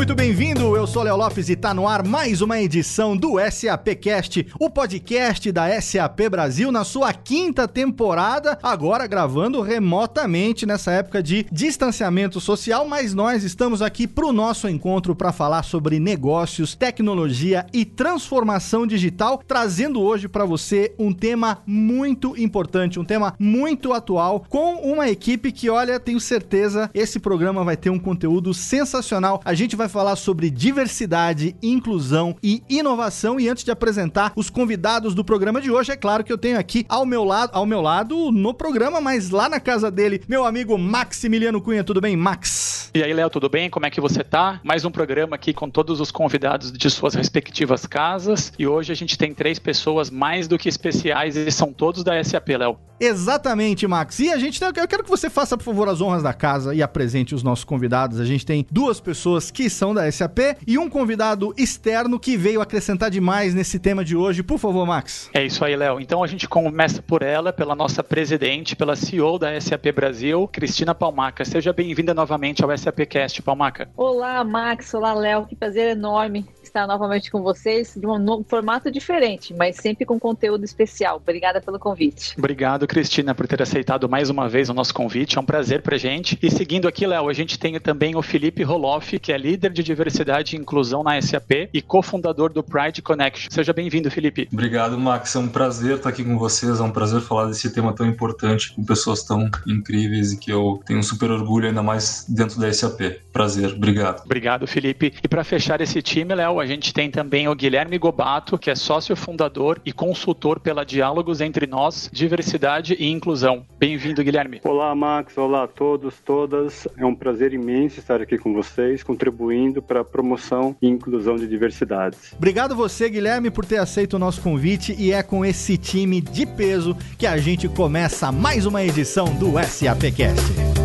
[0.00, 4.46] Muito bem-vindo, eu sou Léo Lopes e tá no ar mais uma edição do SAPcast,
[4.58, 11.44] o podcast da SAP Brasil na sua quinta temporada, agora gravando remotamente nessa época de
[11.52, 17.84] distanciamento social, mas nós estamos aqui pro nosso encontro para falar sobre negócios, tecnologia e
[17.84, 24.76] transformação digital, trazendo hoje para você um tema muito importante, um tema muito atual, com
[24.76, 29.42] uma equipe que, olha, tenho certeza, esse programa vai ter um conteúdo sensacional.
[29.44, 33.38] A gente vai falar sobre diversidade, inclusão e inovação.
[33.38, 36.58] E antes de apresentar os convidados do programa de hoje, é claro que eu tenho
[36.58, 40.44] aqui ao meu lado, ao meu lado no programa, mas lá na casa dele, meu
[40.44, 41.84] amigo Maximiliano Cunha.
[41.84, 42.90] Tudo bem, Max?
[42.94, 43.70] E aí, Léo, tudo bem?
[43.70, 44.60] Como é que você tá?
[44.64, 48.52] Mais um programa aqui com todos os convidados de suas respectivas casas.
[48.58, 52.22] E hoje a gente tem três pessoas mais do que especiais e são todos da
[52.22, 52.78] SAP, Léo.
[53.00, 54.18] Exatamente, Max.
[54.18, 56.82] E a gente, eu quero que você faça, por favor, as honras da casa e
[56.82, 58.20] apresente os nossos convidados.
[58.20, 62.60] A gente tem duas pessoas que são da SAP e um convidado externo que veio
[62.60, 64.42] acrescentar demais nesse tema de hoje.
[64.42, 65.30] Por favor, Max.
[65.32, 65.98] É isso aí, Léo.
[65.98, 70.94] Então a gente começa por ela, pela nossa presidente, pela CEO da SAP Brasil, Cristina
[70.94, 71.46] Palmaca.
[71.46, 73.88] Seja bem-vinda novamente ao SAPcast, Palmaca.
[73.96, 74.92] Olá, Max.
[74.92, 75.46] Olá, Léo.
[75.46, 80.64] Que prazer enorme estar novamente com vocês de um formato diferente, mas sempre com conteúdo
[80.64, 81.16] especial.
[81.16, 82.34] Obrigada pelo convite.
[82.38, 85.36] Obrigado, Cristina, por ter aceitado mais uma vez o nosso convite.
[85.36, 86.38] É um prazer pra gente.
[86.40, 89.82] E seguindo aqui, Léo, a gente tem também o Felipe Roloff, que é líder de
[89.82, 93.50] diversidade e inclusão na SAP e cofundador do Pride Connection.
[93.50, 94.48] Seja bem-vindo, Felipe.
[94.52, 95.34] Obrigado, Max.
[95.34, 96.78] É um prazer estar aqui com vocês.
[96.78, 100.80] É um prazer falar desse tema tão importante com pessoas tão incríveis e que eu
[100.86, 103.00] tenho um super orgulho, ainda mais dentro da SAP.
[103.32, 103.72] Prazer.
[103.74, 104.22] Obrigado.
[104.24, 105.12] Obrigado, Felipe.
[105.22, 108.74] E para fechar esse time, Léo, a gente tem também o Guilherme Gobato, que é
[108.74, 113.64] sócio fundador e consultor pela Diálogos Entre Nós, Diversidade e Inclusão.
[113.78, 114.60] Bem-vindo, Guilherme.
[114.64, 115.36] Olá, Max.
[115.38, 116.86] Olá a todos, todas.
[116.96, 121.46] É um prazer imenso estar aqui com vocês, contribuindo para a promoção e inclusão de
[121.46, 122.32] diversidades.
[122.36, 126.46] Obrigado você, Guilherme, por ter aceito o nosso convite e é com esse time de
[126.46, 130.79] peso que a gente começa mais uma edição do SAPcast.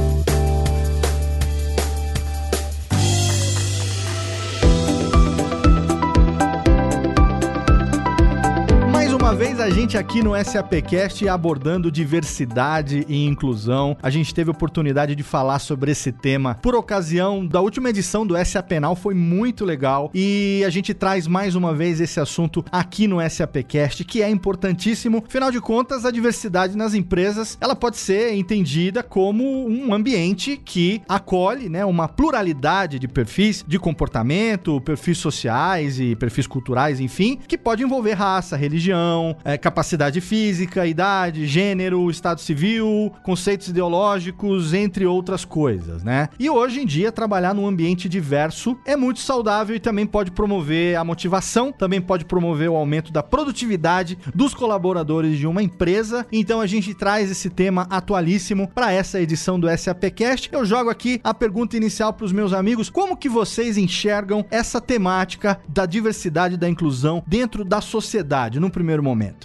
[9.65, 13.97] A gente aqui no SAPcast abordando diversidade e inclusão.
[13.99, 18.27] A gente teve a oportunidade de falar sobre esse tema por ocasião da última edição
[18.27, 23.07] do SAPenal, foi muito legal e a gente traz mais uma vez esse assunto aqui
[23.07, 25.23] no SAPcast, que é importantíssimo.
[25.25, 31.01] Afinal de contas, a diversidade nas empresas, ela pode ser entendida como um ambiente que
[31.09, 37.57] acolhe, né, uma pluralidade de perfis de comportamento, perfis sociais e perfis culturais, enfim, que
[37.57, 45.45] pode envolver raça, religião, é, capacidade física, idade, gênero, estado civil, conceitos ideológicos, entre outras
[45.45, 46.27] coisas, né?
[46.37, 50.97] E hoje em dia, trabalhar num ambiente diverso é muito saudável e também pode promover
[50.97, 56.27] a motivação, também pode promover o aumento da produtividade dos colaboradores de uma empresa.
[56.31, 60.49] Então a gente traz esse tema atualíssimo para essa edição do SAPcast.
[60.51, 64.81] Eu jogo aqui a pergunta inicial para os meus amigos: como que vocês enxergam essa
[64.81, 69.44] temática da diversidade e da inclusão dentro da sociedade, no primeiro momento?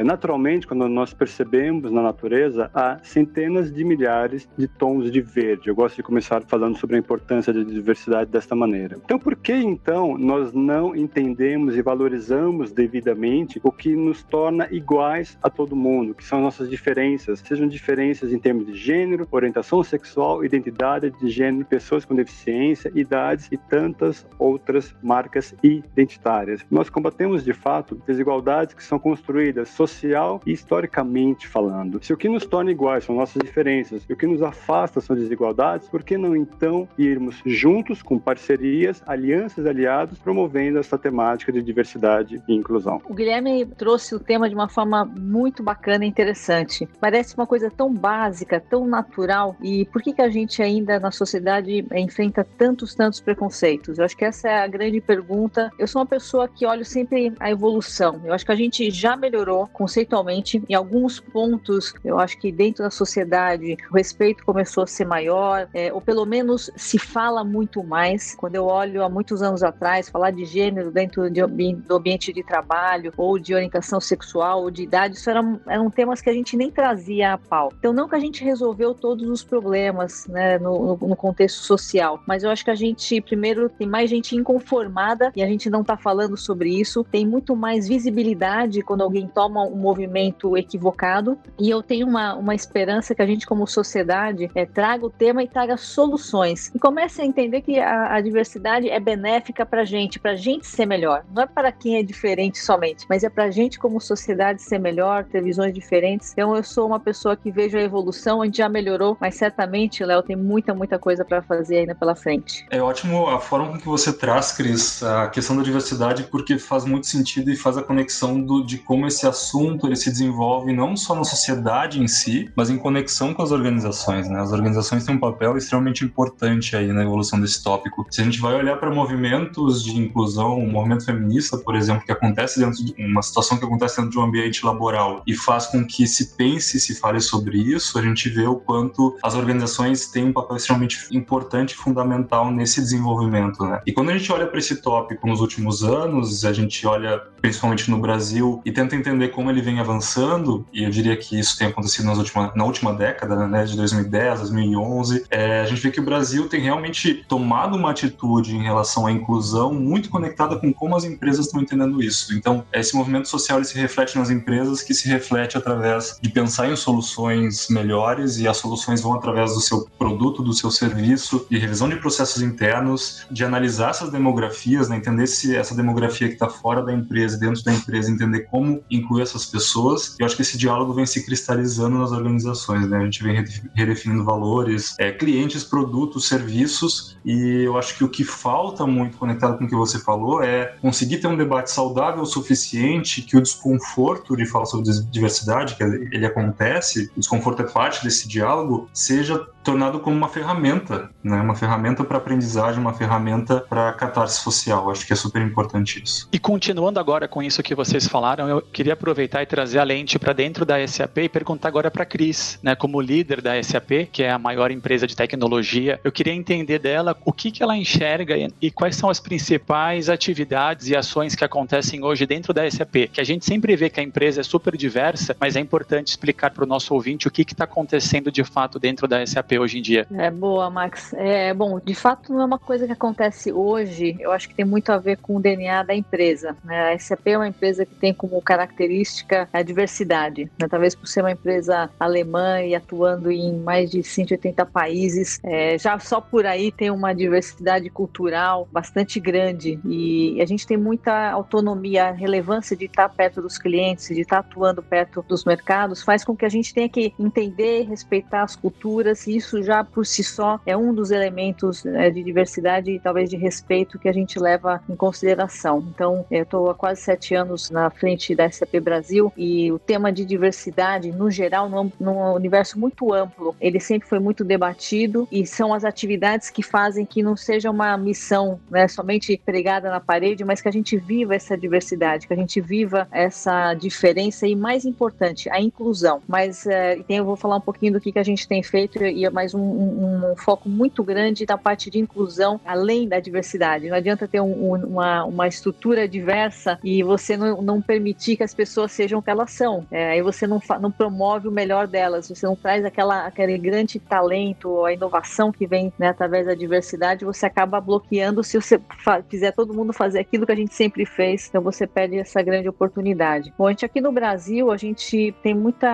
[0.00, 5.68] É, naturalmente, quando nós percebemos na natureza, há centenas de milhares de tons de verde.
[5.68, 8.96] Eu gosto de começar falando sobre a importância da diversidade desta maneira.
[9.04, 15.36] Então, por que então nós não entendemos e valorizamos devidamente o que nos torna iguais
[15.42, 20.42] a todo mundo, que são nossas diferenças, sejam diferenças em termos de gênero, orientação sexual,
[20.42, 26.64] identidade de gênero, pessoas com deficiência, idades e tantas outras marcas identitárias.
[26.70, 32.02] Nós combatemos de fato desigualdades que são construídas social e historicamente falando.
[32.02, 35.16] Se o que nos torna iguais são nossas diferenças e o que nos afasta são
[35.16, 41.62] desigualdades, por que não então irmos juntos com parcerias, alianças, aliados, promovendo essa temática de
[41.62, 43.00] diversidade e inclusão?
[43.08, 46.88] O Guilherme trouxe o tema de uma forma muito bacana e interessante.
[47.00, 51.10] Parece uma coisa tão básica, tão natural e por que que a gente ainda na
[51.10, 53.98] sociedade enfrenta tantos, tantos preconceitos?
[53.98, 55.70] Eu acho que essa é a grande pergunta.
[55.78, 58.20] Eu sou uma pessoa que olho sempre a evolução.
[58.24, 60.62] Eu acho que a gente já melhorou conceitualmente.
[60.68, 65.68] Em alguns pontos, eu acho que dentro da sociedade o respeito começou a ser maior,
[65.72, 68.34] é, ou pelo menos se fala muito mais.
[68.34, 71.40] Quando eu olho há muitos anos atrás, falar de gênero dentro de,
[71.74, 76.20] do ambiente de trabalho, ou de orientação sexual, ou de idade, isso eram, eram temas
[76.20, 77.72] que a gente nem trazia a pau.
[77.78, 82.42] Então, não que a gente resolveu todos os problemas né, no, no contexto social, mas
[82.42, 85.96] eu acho que a gente, primeiro, tem mais gente inconformada e a gente não está
[85.96, 91.82] falando sobre isso, tem muito mais visibilidade quando alguém toma um movimento equivocado, e eu
[91.82, 95.76] tenho uma, uma esperança que a gente, como sociedade, é, traga o tema e traga
[95.76, 96.70] soluções.
[96.74, 100.36] E comece a entender que a, a diversidade é benéfica para a gente, para a
[100.36, 101.24] gente ser melhor.
[101.34, 104.78] Não é para quem é diferente somente, mas é para a gente, como sociedade, ser
[104.78, 106.32] melhor, ter visões diferentes.
[106.32, 110.04] Então, eu sou uma pessoa que vejo a evolução, a gente já melhorou, mas certamente,
[110.04, 112.66] Léo, tem muita, muita coisa para fazer ainda pela frente.
[112.70, 116.84] É ótimo a forma com que você traz, Cris, a questão da diversidade, porque faz
[116.84, 119.49] muito sentido e faz a conexão do, de como esse assunto
[119.84, 124.28] ele se desenvolve não só na sociedade em si, mas em conexão com as organizações.
[124.28, 124.40] Né?
[124.40, 128.06] As organizações têm um papel extremamente importante aí na evolução desse tópico.
[128.10, 132.12] Se a gente vai olhar para movimentos de inclusão, o movimento feminista, por exemplo, que
[132.12, 135.84] acontece dentro de uma situação que acontece dentro de um ambiente laboral e faz com
[135.84, 140.06] que se pense e se fale sobre isso, a gente vê o quanto as organizações
[140.06, 143.64] têm um papel extremamente importante e fundamental nesse desenvolvimento.
[143.64, 143.80] Né?
[143.86, 147.90] E quando a gente olha para esse tópico nos últimos anos, a gente olha principalmente
[147.90, 151.68] no Brasil e tenta entender como ele vem avançando, e eu diria que isso tem
[151.68, 156.00] acontecido nas última, na última década, né, de 2010, 2011, é, a gente vê que
[156.00, 160.96] o Brasil tem realmente tomado uma atitude em relação à inclusão muito conectada com como
[160.96, 162.34] as empresas estão entendendo isso.
[162.34, 166.76] Então, esse movimento social se reflete nas empresas, que se reflete através de pensar em
[166.76, 171.88] soluções melhores e as soluções vão através do seu produto, do seu serviço, de revisão
[171.88, 176.82] de processos internos, de analisar essas demografias, né, entender se essa demografia que está fora
[176.82, 180.16] da empresa dentro da empresa, entender como incluir essas pessoas.
[180.18, 182.98] Eu acho que esse diálogo vem se cristalizando nas organizações, né?
[182.98, 183.44] A gente vem
[183.74, 189.58] redefinindo valores, é, clientes, produtos, serviços, e eu acho que o que falta muito conectado
[189.58, 193.42] com o que você falou é conseguir ter um debate saudável o suficiente que o
[193.42, 199.46] desconforto de falar sobre diversidade, que ele acontece, o desconforto é parte desse diálogo, seja
[199.62, 201.40] tornado como uma ferramenta, né?
[201.40, 204.90] Uma ferramenta para aprendizagem, uma ferramenta para catarse social.
[204.90, 206.28] Acho que é super importante isso.
[206.32, 210.18] E continuando agora com isso que vocês falaram, eu queria aproveitar e trazer a lente
[210.18, 212.74] para dentro da SAP e perguntar agora para Cris, né?
[212.74, 217.16] Como líder da SAP, que é a maior empresa de tecnologia, eu queria entender dela
[217.24, 222.02] o que que ela enxerga e quais são as principais atividades e ações que acontecem
[222.02, 223.08] hoje dentro da SAP.
[223.12, 226.50] Que a gente sempre vê que a empresa é super diversa, mas é importante explicar
[226.50, 229.82] para o nosso ouvinte o que está acontecendo de fato dentro da SAP hoje em
[229.82, 230.06] dia.
[230.12, 231.12] É boa, Max.
[231.14, 234.16] É bom, de fato não é uma coisa que acontece hoje.
[234.18, 236.56] Eu acho que tem muito a ver com o DNA da empresa.
[236.64, 236.92] Né?
[236.92, 239.09] A SAP é uma empresa que tem como característica
[239.52, 240.50] a diversidade.
[240.58, 240.68] Né?
[240.68, 245.98] Talvez por ser uma empresa alemã e atuando em mais de 180 países, é, já
[245.98, 252.08] só por aí tem uma diversidade cultural bastante grande e a gente tem muita autonomia,
[252.08, 256.36] a relevância de estar perto dos clientes, de estar atuando perto dos mercados, faz com
[256.36, 260.60] que a gente tenha que entender, respeitar as culturas e isso já por si só
[260.66, 264.80] é um dos elementos né, de diversidade e talvez de respeito que a gente leva
[264.88, 265.84] em consideração.
[265.94, 268.99] Então, eu estou há quase sete anos na frente da SAP Brasil
[269.36, 271.90] e o tema de diversidade, no geral, num,
[272.34, 277.22] universo muito amplo, ele sempre foi muito debatido e são as atividades que fazem que
[277.22, 281.56] não seja uma missão né, somente pregada na parede, mas que a gente viva essa
[281.56, 286.22] diversidade, que a gente viva essa diferença e, mais importante, a inclusão.
[286.26, 289.28] Mas é, eu vou falar um pouquinho do que, que a gente tem feito e
[289.30, 293.88] mais um, um, um, foco muito grande na parte de inclusão, além da diversidade.
[293.88, 298.54] Não adianta ter um, uma, uma estrutura diversa e você não, não permitir que as
[298.54, 299.86] pessoas sejam o que elas são.
[299.90, 303.98] É, aí você não, não promove o melhor delas, você não traz aquela, aquele grande
[303.98, 308.80] talento, a inovação que vem né, através da diversidade, você acaba bloqueando se você
[309.28, 312.68] fizer todo mundo fazer aquilo que a gente sempre fez, então você perde essa grande
[312.68, 313.52] oportunidade.
[313.56, 315.88] Bom, a gente aqui no Brasil, a gente tem muita,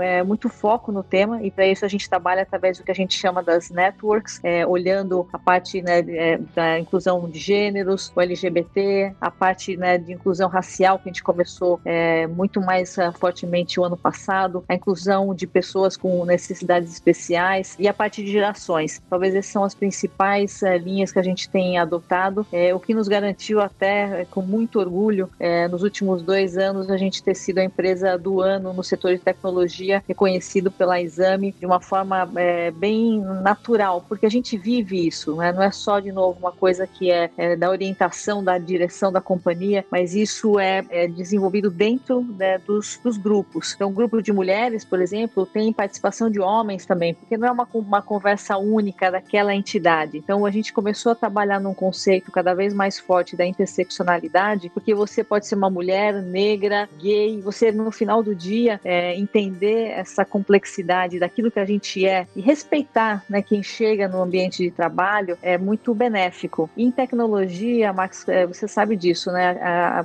[0.00, 2.94] é, muito foco no tema e para isso a gente trabalha através do que a
[2.94, 8.20] gente chama das networks, é, olhando a parte né, é, da inclusão de gêneros, o
[8.20, 13.12] LGBT, a parte né, de inclusão racial que a gente começou é, muito mais uh,
[13.12, 18.30] fortemente o ano passado, a inclusão de pessoas com necessidades especiais e a parte de
[18.30, 19.00] gerações.
[19.08, 22.94] Talvez essas são as principais uh, linhas que a gente tem adotado, é, o que
[22.94, 25.30] nos garantiu até com muito orgulho
[25.70, 29.18] nos últimos dois anos a gente ter sido a empresa do ano no setor de
[29.18, 35.36] tecnologia reconhecido pela Exame de uma forma é, bem natural, porque a gente vive isso,
[35.36, 35.52] né?
[35.52, 39.20] não é só, de novo, uma coisa que é, é da orientação, da direção da
[39.20, 43.72] companhia, mas isso é, é, desenvolvido dentro né, dos, dos grupos.
[43.74, 47.68] Então, grupo de mulheres, por exemplo, tem participação de homens também, porque não é uma,
[47.74, 50.18] uma conversa única daquela entidade.
[50.18, 54.94] Então, a gente começou a trabalhar num conceito cada vez mais forte da interseccionalidade, porque
[54.94, 60.24] você pode ser uma mulher negra, gay, você no final do dia é, entender essa
[60.24, 65.38] complexidade daquilo que a gente é e respeitar né, quem chega no ambiente de trabalho
[65.42, 66.68] é muito benéfico.
[66.76, 69.54] Em tecnologia, Max, é, você sabe disso, né?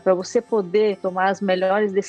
[0.04, 2.07] Para você poder tomar as melhores decisões,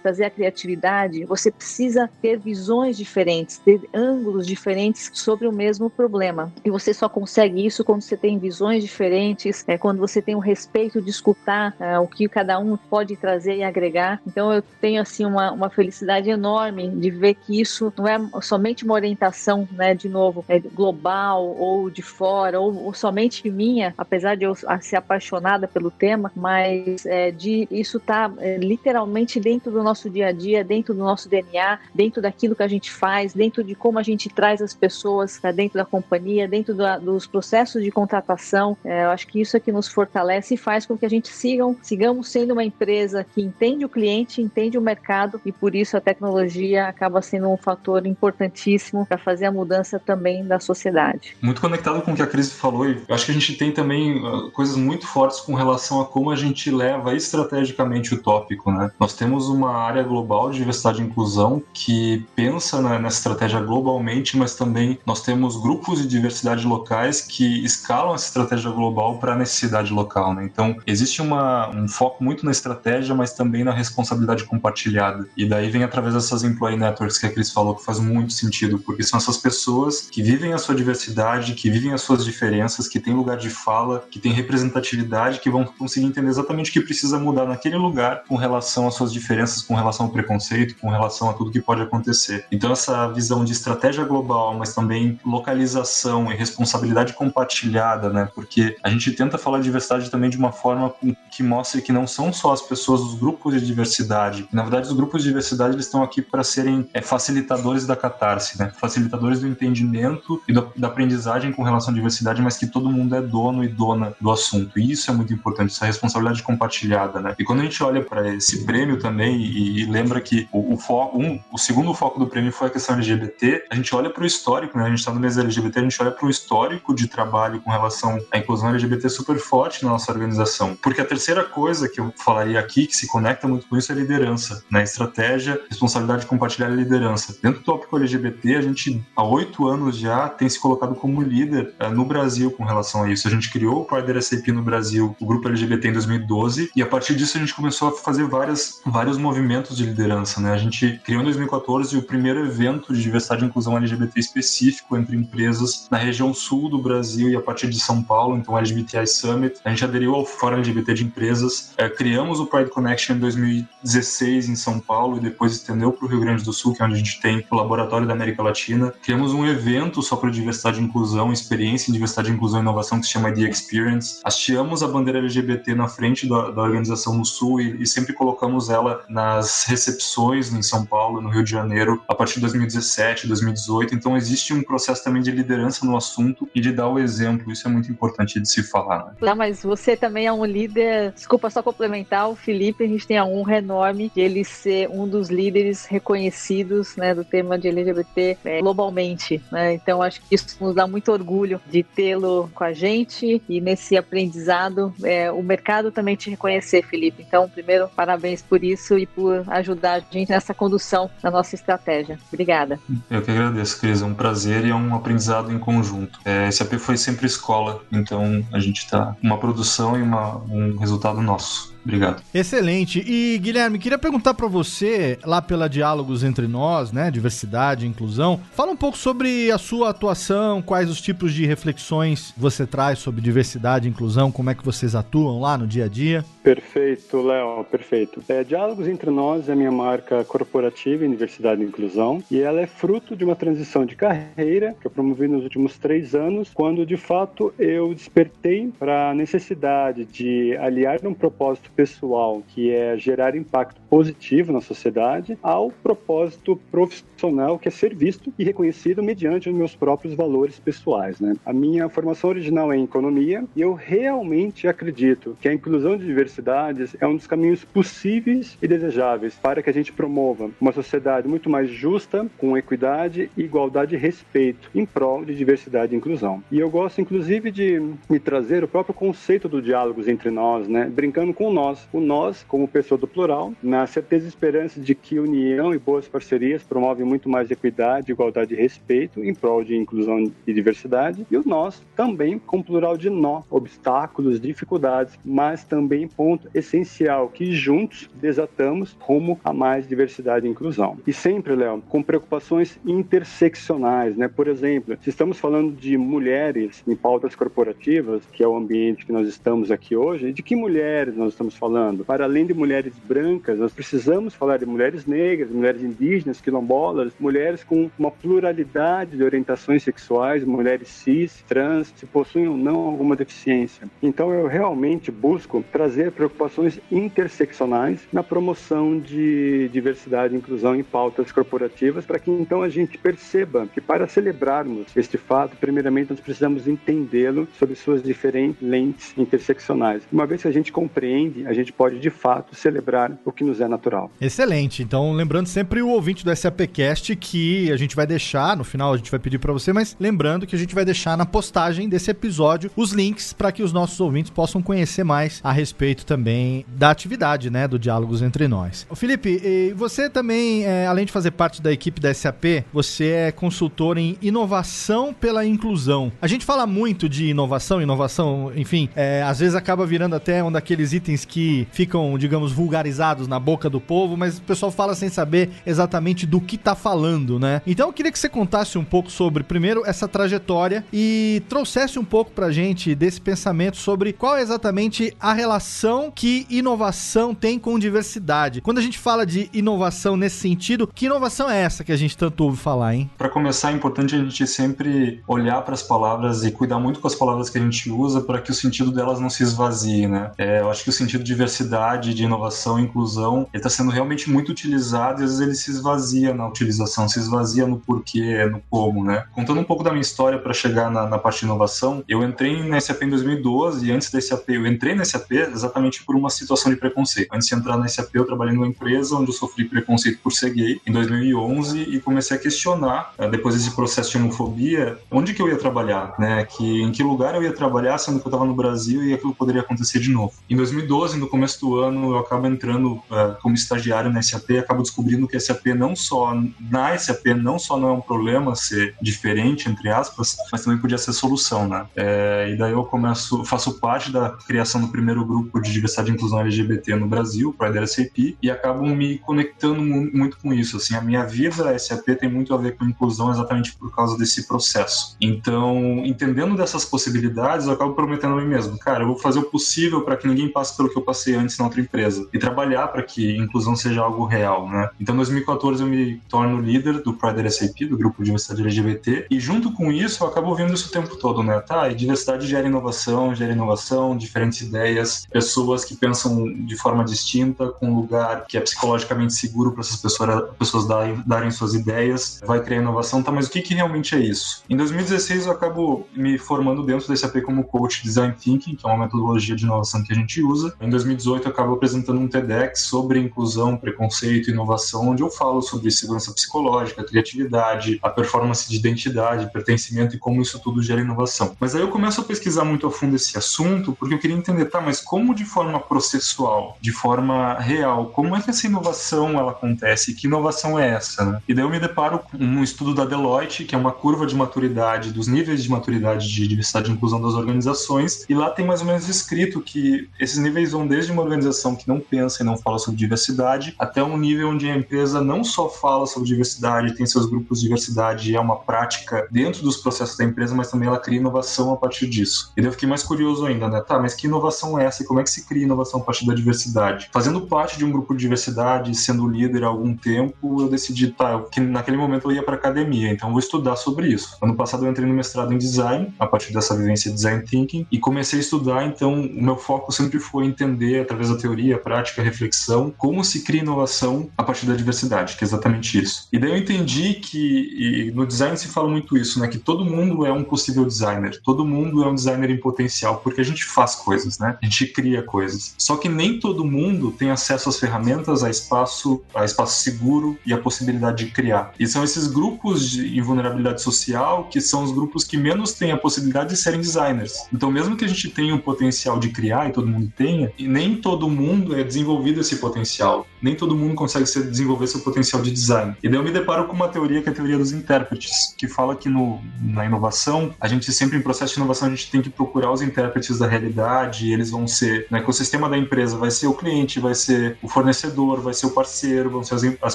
[0.00, 6.52] trazer a criatividade, você precisa ter visões diferentes, ter ângulos diferentes sobre o mesmo problema.
[6.64, 10.38] E você só consegue isso quando você tem visões diferentes, é, quando você tem o
[10.38, 14.20] respeito de escutar é, o que cada um pode trazer e agregar.
[14.26, 18.84] Então eu tenho assim uma, uma felicidade enorme de ver que isso não é somente
[18.84, 24.36] uma orientação, né, de novo, é global ou de fora ou, ou somente minha, apesar
[24.36, 29.82] de eu ser apaixonada pelo tema, mas é, de isso tá é, literalmente dentro do
[29.82, 33.62] nosso dia a dia, dentro do nosso DNA, dentro daquilo que a gente faz, dentro
[33.62, 37.82] de como a gente traz as pessoas para dentro da companhia, dentro do, dos processos
[37.82, 38.76] de contratação.
[38.84, 41.28] É, eu acho que isso é que nos fortalece e faz com que a gente
[41.28, 45.96] sigam, sigamos sendo uma empresa que entende o cliente, entende o mercado e por isso
[45.96, 51.36] a tecnologia acaba sendo um fator importantíssimo para fazer a mudança também da sociedade.
[51.40, 54.18] Muito conectado com o que a Cris falou, e acho que a gente tem também
[54.18, 58.90] uh, coisas muito fortes com relação a como a gente leva estrategicamente o tópico, né?
[58.98, 64.56] Nós temos uma área global de diversidade e inclusão que pensa nessa estratégia globalmente, mas
[64.56, 69.92] também nós temos grupos de diversidade locais que escalam essa estratégia global para a necessidade
[69.92, 70.44] local, né?
[70.44, 75.28] Então, existe uma, um foco muito na estratégia, mas também na responsabilidade compartilhada.
[75.36, 78.80] E daí vem através dessas employee networks que a Cris falou, que faz muito sentido,
[78.80, 82.98] porque são essas pessoas que vivem a sua diversidade, que vivem as suas diferenças, que
[82.98, 87.20] têm lugar de fala, que têm representatividade, que vão conseguir entender exatamente o que precisa
[87.20, 91.34] mudar naquele lugar com relação às suas diferenças, com relação ao preconceito, com relação a
[91.34, 92.46] tudo que pode acontecer.
[92.50, 98.28] Então, essa visão de estratégia global, mas também localização e responsabilidade compartilhada, né?
[98.34, 100.92] Porque a gente tenta falar de diversidade também de uma forma
[101.30, 104.46] que mostre que não são só as pessoas dos grupos de diversidade.
[104.52, 108.58] Na verdade, os grupos de diversidade eles estão aqui para serem é, facilitadores da catarse,
[108.58, 108.72] né?
[108.76, 113.14] Facilitadores do entendimento e do, da aprendizagem com relação à diversidade, mas que todo mundo
[113.16, 114.78] é dono e dona do assunto.
[114.78, 117.34] E isso é muito importante, essa responsabilidade compartilhada, né?
[117.38, 120.78] E quando a gente olha para esse prêmio também e, e lembra que o, o
[120.78, 124.22] foco, um, o segundo foco do prêmio foi a questão LGBT, a gente olha para
[124.22, 124.84] o histórico, né?
[124.84, 127.70] A gente está no mês LGBT, a gente olha para o histórico de trabalho com
[127.70, 130.76] relação à inclusão LGBT super forte na nossa organização.
[130.80, 133.94] Porque a terceira coisa que eu falaria aqui, que se conecta muito com isso, é
[133.94, 134.82] liderança, né?
[134.82, 137.36] Estratégia, responsabilidade compartilhada e liderança.
[137.42, 141.74] Dentro do tópico LGBT, a gente há oito anos já tem se colocado como líder
[141.80, 143.26] uh, no Brasil com relação a isso.
[143.26, 146.86] A gente criou o Partner SAP no Brasil, o grupo LGBT em 2012, e a
[146.86, 150.52] partir disso a gente começou a fazer várias, vários movimentos de liderança, né?
[150.52, 155.16] A gente criou em 2014 o primeiro evento de diversidade e inclusão LGBT específico entre
[155.16, 159.60] empresas na região sul do Brasil e a partir de São Paulo, então LGBTI Summit.
[159.64, 164.48] A gente aderiu ao Fórum LGBT de Empresas, é, criamos o Pride Connection em 2016
[164.50, 166.94] em São Paulo e depois estendeu para o Rio Grande do Sul, que é onde
[166.94, 168.92] a gente tem o Laboratório da América Latina.
[169.02, 173.06] Criamos um evento só para diversidade e inclusão, experiência em diversidade, inclusão e inovação que
[173.06, 174.20] se chama The Experience.
[174.22, 178.70] Hasteamos a bandeira LGBT na frente da, da organização no Sul e, e sempre colocamos
[178.72, 183.94] ela nas recepções em São Paulo, no Rio de Janeiro, a partir de 2017, 2018.
[183.94, 187.52] Então existe um processo também de liderança no assunto e de dar o exemplo.
[187.52, 189.14] Isso é muito importante de se falar.
[189.20, 189.34] Né?
[189.34, 191.12] Mas você também é um líder.
[191.12, 192.84] Desculpa só complementar o Felipe.
[192.84, 197.24] A gente tem a honra enorme de ele ser um dos líderes reconhecidos né, do
[197.24, 199.42] tema de LGBT é, globalmente.
[199.50, 199.74] Né?
[199.74, 203.96] Então acho que isso nos dá muito orgulho de tê-lo com a gente e nesse
[203.96, 207.24] aprendizado é, o mercado também te reconhecer, Felipe.
[207.26, 212.18] Então, primeiro, parabéns por isso e por ajudar a gente nessa condução da nossa estratégia.
[212.32, 212.78] Obrigada.
[213.10, 214.02] Eu que agradeço, Cris.
[214.02, 216.18] É um prazer e é um aprendizado em conjunto.
[216.24, 221.20] É, SAP foi sempre escola, então a gente está uma produção e uma, um resultado
[221.22, 221.71] nosso.
[221.84, 222.22] Obrigado.
[222.32, 223.04] Excelente.
[223.06, 228.40] E Guilherme, queria perguntar para você, lá pela Diálogos Entre Nós, né, diversidade e inclusão,
[228.52, 233.20] fala um pouco sobre a sua atuação, quais os tipos de reflexões você traz sobre
[233.20, 236.24] diversidade e inclusão, como é que vocês atuam lá no dia a dia.
[236.42, 238.22] Perfeito, Léo, perfeito.
[238.28, 242.60] É, Diálogos Entre Nós é a minha marca corporativa em diversidade e inclusão e ela
[242.60, 246.86] é fruto de uma transição de carreira que eu promovi nos últimos três anos, quando
[246.86, 253.36] de fato eu despertei para a necessidade de aliar um propósito pessoal, que é gerar
[253.36, 259.54] impacto positivo na sociedade, ao propósito profissional, que é ser visto e reconhecido mediante os
[259.54, 261.20] meus próprios valores pessoais.
[261.20, 261.34] Né?
[261.44, 266.06] A minha formação original é em economia e eu realmente acredito que a inclusão de
[266.06, 271.28] diversidades é um dos caminhos possíveis e desejáveis para que a gente promova uma sociedade
[271.28, 276.42] muito mais justa, com equidade, igualdade e respeito em prol de diversidade e inclusão.
[276.50, 280.90] E eu gosto, inclusive, de me trazer o próprio conceito do diálogos entre nós, né?
[280.92, 281.88] brincando com o nós.
[281.92, 286.08] O nós, como pessoa do plural, na certeza e esperança de que união e boas
[286.08, 291.26] parcerias promovem muito mais equidade, igualdade e respeito em prol de inclusão e diversidade.
[291.30, 297.52] E o nós também com plural de nó, obstáculos, dificuldades, mas também ponto essencial que
[297.52, 300.98] juntos desatamos rumo a mais diversidade e inclusão.
[301.06, 304.28] E sempre, Léo, com preocupações interseccionais, né?
[304.28, 309.12] Por exemplo, se estamos falando de mulheres em pautas corporativas, que é o ambiente que
[309.12, 312.04] nós estamos aqui hoje, de que mulheres nós estamos falando?
[312.04, 317.64] Para além de mulheres brancas, nós precisamos falar de mulheres negras, mulheres indígenas, quilombolas, mulheres
[317.64, 323.88] com uma pluralidade de orientações sexuais, mulheres cis, trans, se possuem ou não alguma deficiência.
[324.02, 332.04] Então eu realmente busco trazer preocupações interseccionais na promoção de diversidade inclusão em pautas corporativas,
[332.04, 337.48] para que então a gente perceba que para celebrarmos este fato, primeiramente nós precisamos entendê-lo
[337.58, 340.02] sob suas diferentes lentes interseccionais.
[340.12, 343.60] Uma vez que a gente compreende, a gente pode de fato celebrar o que nos
[343.60, 344.10] é natural.
[344.20, 344.82] Excelente.
[344.82, 348.96] Então, lembrando sempre o ouvinte do SAPcast que a gente vai deixar, no final a
[348.96, 352.10] gente vai pedir para você, mas lembrando que a gente vai deixar na postagem desse
[352.10, 356.90] episódio os links para que os nossos ouvintes possam conhecer mais a respeito também da
[356.90, 358.86] atividade, né, do Diálogos Entre Nós.
[358.94, 363.98] Felipe, você também, é, além de fazer parte da equipe da SAP, você é consultor
[363.98, 366.12] em inovação pela inclusão.
[366.22, 370.52] A gente fala muito de inovação, inovação, enfim, é, às vezes acaba virando até um
[370.52, 375.08] daqueles itens que ficam, digamos, vulgarizados na boca do povo, mas o pessoal fala sem
[375.08, 377.62] saber exatamente do que tá falando, né?
[377.66, 382.04] Então eu queria que você contasse um pouco sobre, primeiro, essa trajetória e trouxesse um
[382.04, 387.78] pouco pra gente desse pensamento sobre qual é exatamente a relação que inovação tem com
[387.78, 388.60] diversidade.
[388.60, 392.14] Quando a gente fala de inovação nesse sentido, que inovação é essa que a gente
[392.14, 393.10] tanto ouve falar, hein?
[393.16, 397.06] Para começar, é importante a gente sempre olhar para as palavras e cuidar muito com
[397.06, 400.30] as palavras que a gente usa para que o sentido delas não se esvazie, né?
[400.36, 404.28] É, eu acho que o sentido de diversidade, de inovação inclusão, ele está sendo realmente
[404.30, 408.60] muito utilizado e às vezes ele se esvazia na utilização, se esvazia no porquê, no
[408.68, 409.24] como, né?
[409.32, 412.62] Contando um pouco da minha história para chegar na, na, parte de inovação, eu entrei
[412.62, 416.30] na SAP em 2012 e antes da SAP, eu entrei na SAP exatamente por uma
[416.30, 417.28] situação de preconceito.
[417.32, 420.50] Antes de entrar na SAP, eu trabalhei numa empresa onde eu sofri preconceito por ser
[420.50, 425.40] gay em 2011 e comecei a questionar, eh, depois desse processo de homofobia, onde que
[425.40, 426.44] eu ia trabalhar, né?
[426.44, 429.34] Que, em que lugar eu ia trabalhar, sendo que eu estava no Brasil e aquilo
[429.34, 430.32] poderia acontecer de novo.
[430.48, 434.58] Em 2012, no começo do ano, eu acabo entrando uh, como estagiário na SAP e
[434.58, 438.54] acabo descobrindo que a SAP não só, na SAP, não só não é um problema
[438.54, 441.86] ser diferente, entre aspas, mas também podia ser solução, né?
[441.96, 446.14] É, e daí eu começo, faço parte da criação do primeiro grupo de diversidade e
[446.14, 451.00] inclusão LGBT no Brasil, Pride SAP, e acabo me conectando muito com isso, assim, a
[451.00, 455.16] minha vida SAP tem muito a ver com inclusão exatamente por causa desse processo.
[455.20, 459.44] Então, entendendo dessas possibilidades, eu acabo prometendo a mim mesmo, cara, eu vou fazer o
[459.44, 462.88] possível para que ninguém passe pelo que eu passei antes na outra empresa e trabalhar
[462.88, 464.90] para que inclusão seja algo real, né?
[465.00, 469.26] Então, em 2014 eu me torno líder do Pride SAP, do grupo de diversidade LGBT,
[469.30, 471.60] e junto com isso eu acabo vendo isso o tempo todo, né?
[471.60, 477.68] Tá, e diversidade gera inovação, gera inovação, diferentes ideias, pessoas que pensam de forma distinta,
[477.68, 482.40] com um lugar que é psicologicamente seguro para essas pessoas, pessoas darem, darem suas ideias,
[482.46, 483.30] vai criar inovação, tá?
[483.30, 484.62] Mas o que, que realmente é isso?
[484.68, 488.88] Em 2016 eu acabo me formando dentro da SAP como coach Design Thinking, que é
[488.88, 490.74] uma metodologia de inovação que a gente usa.
[490.82, 495.62] Em 2018 eu acabo apresentando um TEDx sobre inclusão, preconceito e inovação, onde eu falo
[495.62, 501.56] sobre segurança psicológica, criatividade, a performance de identidade, pertencimento e como isso tudo gera inovação.
[501.60, 504.64] Mas aí eu começo a pesquisar muito a fundo esse assunto, porque eu queria entender,
[504.64, 509.52] tá, mas como de forma processual, de forma real, como é que essa inovação ela
[509.52, 510.14] acontece?
[510.14, 511.40] Que inovação é essa, né?
[511.46, 514.34] E daí eu me deparo com um estudo da Deloitte, que é uma curva de
[514.34, 518.80] maturidade, dos níveis de maturidade de diversidade e inclusão das organizações, e lá tem mais
[518.80, 522.56] ou menos escrito que esses níveis vão desde uma organização que não pensa e não
[522.56, 527.06] fala sobre diversidade, até um nível onde a empresa não só fala sobre diversidade, tem
[527.06, 530.98] seus grupos de diversidade, é uma prática dentro dos processos da empresa, mas também ela
[530.98, 532.52] cria inovação a partir disso.
[532.56, 533.80] E daí eu fiquei mais curioso ainda, né?
[533.80, 536.26] Tá, mas que inovação é essa e como é que se cria inovação a partir
[536.26, 537.08] da diversidade?
[537.12, 541.40] Fazendo parte de um grupo de diversidade, sendo líder há algum tempo, eu decidi, tá,
[541.50, 544.36] que naquele momento eu ia para academia, então vou estudar sobre isso.
[544.42, 547.86] Ano passado eu entrei no mestrado em design, a partir dessa vivência de design thinking,
[547.90, 551.78] e comecei a estudar, então o meu foco sempre foi em entender através da teoria,
[551.78, 556.28] prática, reflexão, como se cria inovação a partir da diversidade, que é exatamente isso.
[556.32, 560.24] E daí eu entendi que no design se fala muito isso, né, que todo mundo
[560.24, 563.94] é um possível designer, todo mundo é um designer em potencial, porque a gente faz
[563.94, 564.56] coisas, né?
[564.62, 565.74] A gente cria coisas.
[565.78, 570.52] Só que nem todo mundo tem acesso às ferramentas, a espaço, a espaço seguro e
[570.52, 571.72] a possibilidade de criar.
[571.78, 575.96] E são esses grupos de invulnerabilidade social que são os grupos que menos têm a
[575.96, 577.46] possibilidade de serem designers.
[577.52, 580.68] Então, mesmo que a gente tenha um potencial de criar e todo mundo tenha, e
[580.68, 583.26] nem todo mundo é desenvolvido esse potencial.
[583.40, 585.96] Nem todo mundo consegue desenvolver seu potencial de design.
[586.02, 588.68] E daí eu me deparo com uma teoria que é a teoria dos intérpretes, que
[588.68, 592.22] fala que no, na inovação, a gente sempre em processo de inovação a gente tem
[592.22, 596.46] que procurar os intérpretes da realidade, eles vão ser no ecossistema da empresa, vai ser
[596.46, 599.94] o cliente, vai ser o fornecedor, vai ser o parceiro, vão ser as, as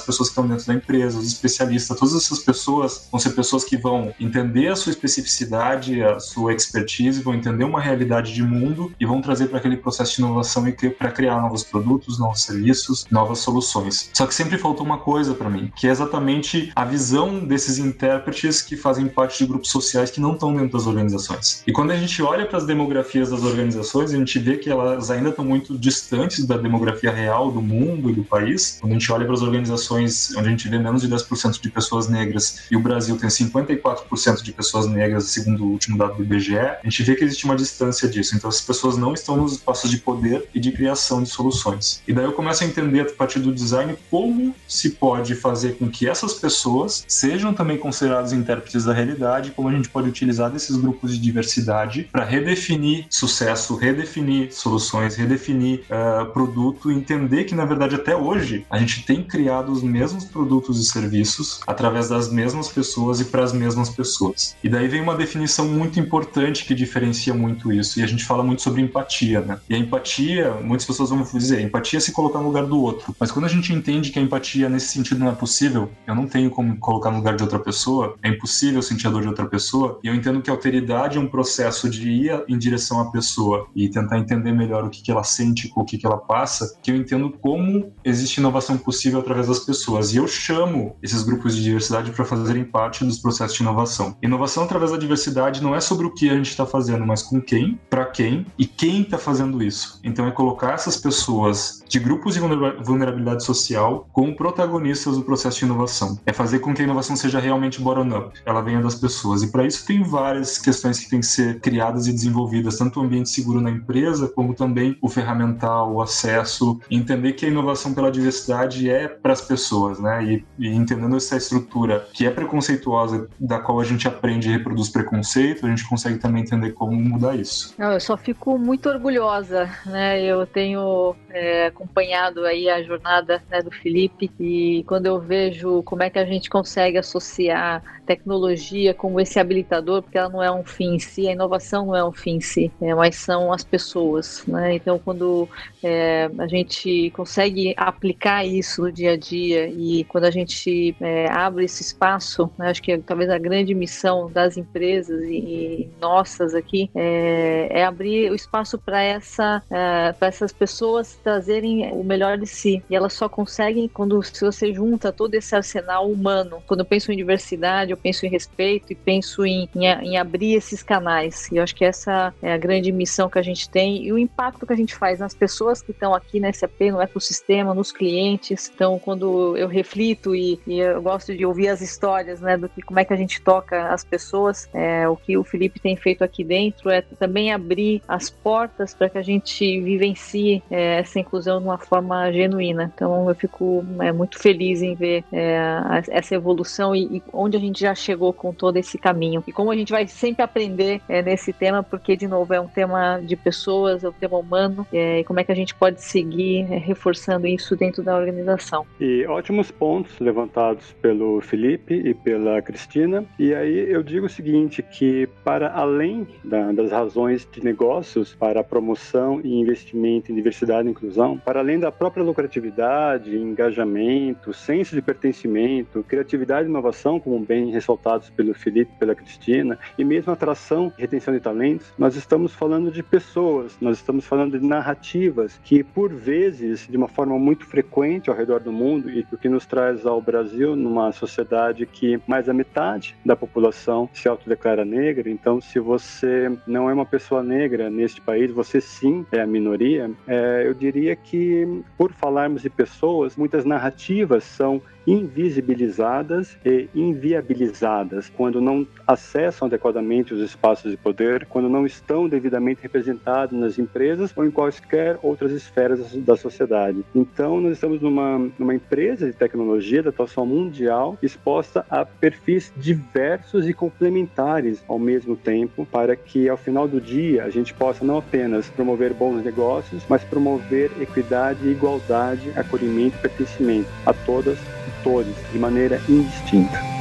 [0.00, 3.76] pessoas que estão dentro da empresa, os especialistas, todas essas pessoas vão ser pessoas que
[3.76, 9.06] vão entender a sua especificidade, a sua expertise, vão entender uma realidade de mundo e
[9.06, 13.38] vão trazer para aquele processo de inovação e para criar novos produtos, novos serviços, novas
[13.38, 14.10] soluções.
[14.12, 18.62] Só que sempre faltou uma coisa para mim, que é exatamente a visão desses intérpretes
[18.62, 21.62] que fazem parte de grupos sociais que não estão dentro das organizações.
[21.66, 25.10] E quando a gente olha para as demografias das organizações, a gente vê que elas
[25.10, 28.78] ainda estão muito distantes da demografia real do mundo e do país.
[28.80, 31.70] Quando a gente olha para as organizações onde a gente vê menos de 10% de
[31.70, 36.22] pessoas negras e o Brasil tem 54% de pessoas negras, segundo o último dado do
[36.22, 38.36] IBGE, a gente vê que existe uma distância disso.
[38.36, 42.02] Então, as pessoas não estão nos espaços de poder e de criação de soluções.
[42.06, 45.88] E daí eu começo a entender, a partir do design, como se pode fazer com
[45.88, 50.76] que essas pessoas sejam também consideradas intérpretes da realidade, como a gente pode utilizar desses
[50.76, 57.94] grupos de diversidade para redefinir sucesso, redefinir soluções, redefinir uh, produto, entender que, na verdade,
[57.94, 63.20] até hoje, a gente tem criado os mesmos produtos e serviços através das mesmas pessoas
[63.20, 64.56] e para as mesmas pessoas.
[64.62, 68.00] E daí vem uma definição muito importante que diferencia muito isso.
[68.00, 69.58] E a gente fala muito sobre empatia, né?
[69.68, 70.27] E a empatia,
[70.62, 73.14] muitas pessoas vão dizer, empatia é se colocar no lugar do outro.
[73.18, 76.26] Mas quando a gente entende que a empatia nesse sentido não é possível, eu não
[76.26, 79.46] tenho como colocar no lugar de outra pessoa, é impossível sentir a dor de outra
[79.46, 83.10] pessoa, e eu entendo que a alteridade é um processo de ir em direção à
[83.10, 86.78] pessoa e tentar entender melhor o que, que ela sente, o que, que ela passa,
[86.82, 90.12] que eu entendo como existe inovação possível através das pessoas.
[90.12, 94.16] E eu chamo esses grupos de diversidade para fazerem parte dos processos de inovação.
[94.22, 97.40] Inovação através da diversidade não é sobre o que a gente está fazendo, mas com
[97.40, 100.00] quem, para quem e quem está fazendo isso.
[100.02, 105.64] Então é colocar essas pessoas de grupos de vulnerabilidade social como protagonistas do processo de
[105.64, 106.18] inovação.
[106.26, 109.42] É fazer com que a inovação seja realmente bottom-up, ela venha das pessoas.
[109.42, 113.02] E para isso tem várias questões que têm que ser criadas e desenvolvidas, tanto o
[113.02, 118.10] ambiente seguro na empresa, como também o ferramental, o acesso, entender que a inovação pela
[118.10, 120.24] diversidade é para as pessoas, né?
[120.24, 124.88] E, e entendendo essa estrutura que é preconceituosa, da qual a gente aprende e reproduz
[124.88, 127.74] preconceito, a gente consegue também entender como mudar isso.
[127.78, 129.97] Não, eu só fico muito orgulhosa, né?
[130.20, 136.02] Eu tenho é, acompanhado aí a jornada né, do Felipe e quando eu vejo como
[136.02, 140.64] é que a gente consegue associar tecnologia como esse habilitador, porque ela não é um
[140.64, 143.62] fim em si, a inovação não é um fim em si, é, mas são as
[143.62, 144.74] pessoas, né?
[144.74, 145.46] Então, quando
[145.82, 151.30] é, a gente consegue aplicar isso no dia a dia e quando a gente é,
[151.30, 156.54] abre esse espaço, né, acho que talvez a grande missão das empresas e, e nossas
[156.54, 159.87] aqui é, é, abrir o espaço para essa, é,
[160.18, 162.82] para essas pessoas trazerem o melhor de si.
[162.88, 166.62] E elas só conseguem quando se você junta todo esse arsenal humano.
[166.66, 170.82] Quando eu penso em diversidade, penso em respeito e penso em, em, em, abrir esses
[170.82, 171.50] canais.
[171.52, 174.18] E eu acho que essa é a grande missão que a gente tem e o
[174.18, 177.92] impacto que a gente faz nas pessoas que estão aqui na SAP, no ecossistema, nos
[177.92, 178.70] clientes.
[178.74, 182.82] Então, quando eu reflito e, e eu gosto de ouvir as histórias, né, do que
[182.82, 186.22] como é que a gente toca as pessoas, é, o que o Felipe tem feito
[186.22, 191.60] aqui dentro é também abrir as portas para que a gente vivencie é, essa inclusão
[191.60, 192.90] de uma forma genuína.
[192.94, 197.60] Então, eu fico é, muito feliz em ver é, essa evolução e, e onde a
[197.60, 199.42] gente já chegou com todo esse caminho.
[199.46, 202.68] E como a gente vai sempre aprender é, nesse tema, porque, de novo, é um
[202.68, 206.02] tema de pessoas, é um tema humano, é, e como é que a gente pode
[206.02, 208.86] seguir reforçando isso dentro da organização.
[209.00, 213.24] E ótimos pontos levantados pelo Felipe e pela Cristina.
[213.38, 218.60] E aí eu digo o seguinte, que para além da, das razões de negócios para
[218.60, 224.94] a promoção e investimento em diversidade e inclusão, para além da própria lucratividade, engajamento, senso
[224.94, 230.92] de pertencimento, criatividade e inovação como bem ressaltados pelo Felipe, pela Cristina, e mesmo atração
[230.96, 235.84] e retenção de talentos, nós estamos falando de pessoas, nós estamos falando de narrativas que,
[235.84, 239.66] por vezes, de uma forma muito frequente ao redor do mundo, e o que nos
[239.66, 245.60] traz ao Brasil, numa sociedade que mais da metade da população se autodeclara negra, então,
[245.60, 250.64] se você não é uma pessoa negra neste país, você sim é a minoria, é,
[250.66, 258.86] eu diria que, por falarmos de pessoas, muitas narrativas são invisibilizadas e inviabilizadas quando não
[259.06, 264.50] acessam adequadamente os espaços de poder, quando não estão devidamente representados nas empresas ou em
[264.50, 267.02] quaisquer outras esferas da sociedade.
[267.14, 273.66] Então, nós estamos numa, numa empresa de tecnologia de atuação mundial exposta a perfis diversos
[273.66, 278.18] e complementares ao mesmo tempo, para que ao final do dia a gente possa não
[278.18, 284.58] apenas promover bons negócios, mas promover equidade, igualdade, acolhimento e pertencimento a todas
[285.02, 286.97] todos de maneira indistinta.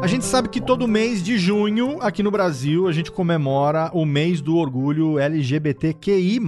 [0.00, 4.06] A gente sabe que todo mês de junho, aqui no Brasil, a gente comemora o
[4.06, 6.38] mês do orgulho LGBTQI.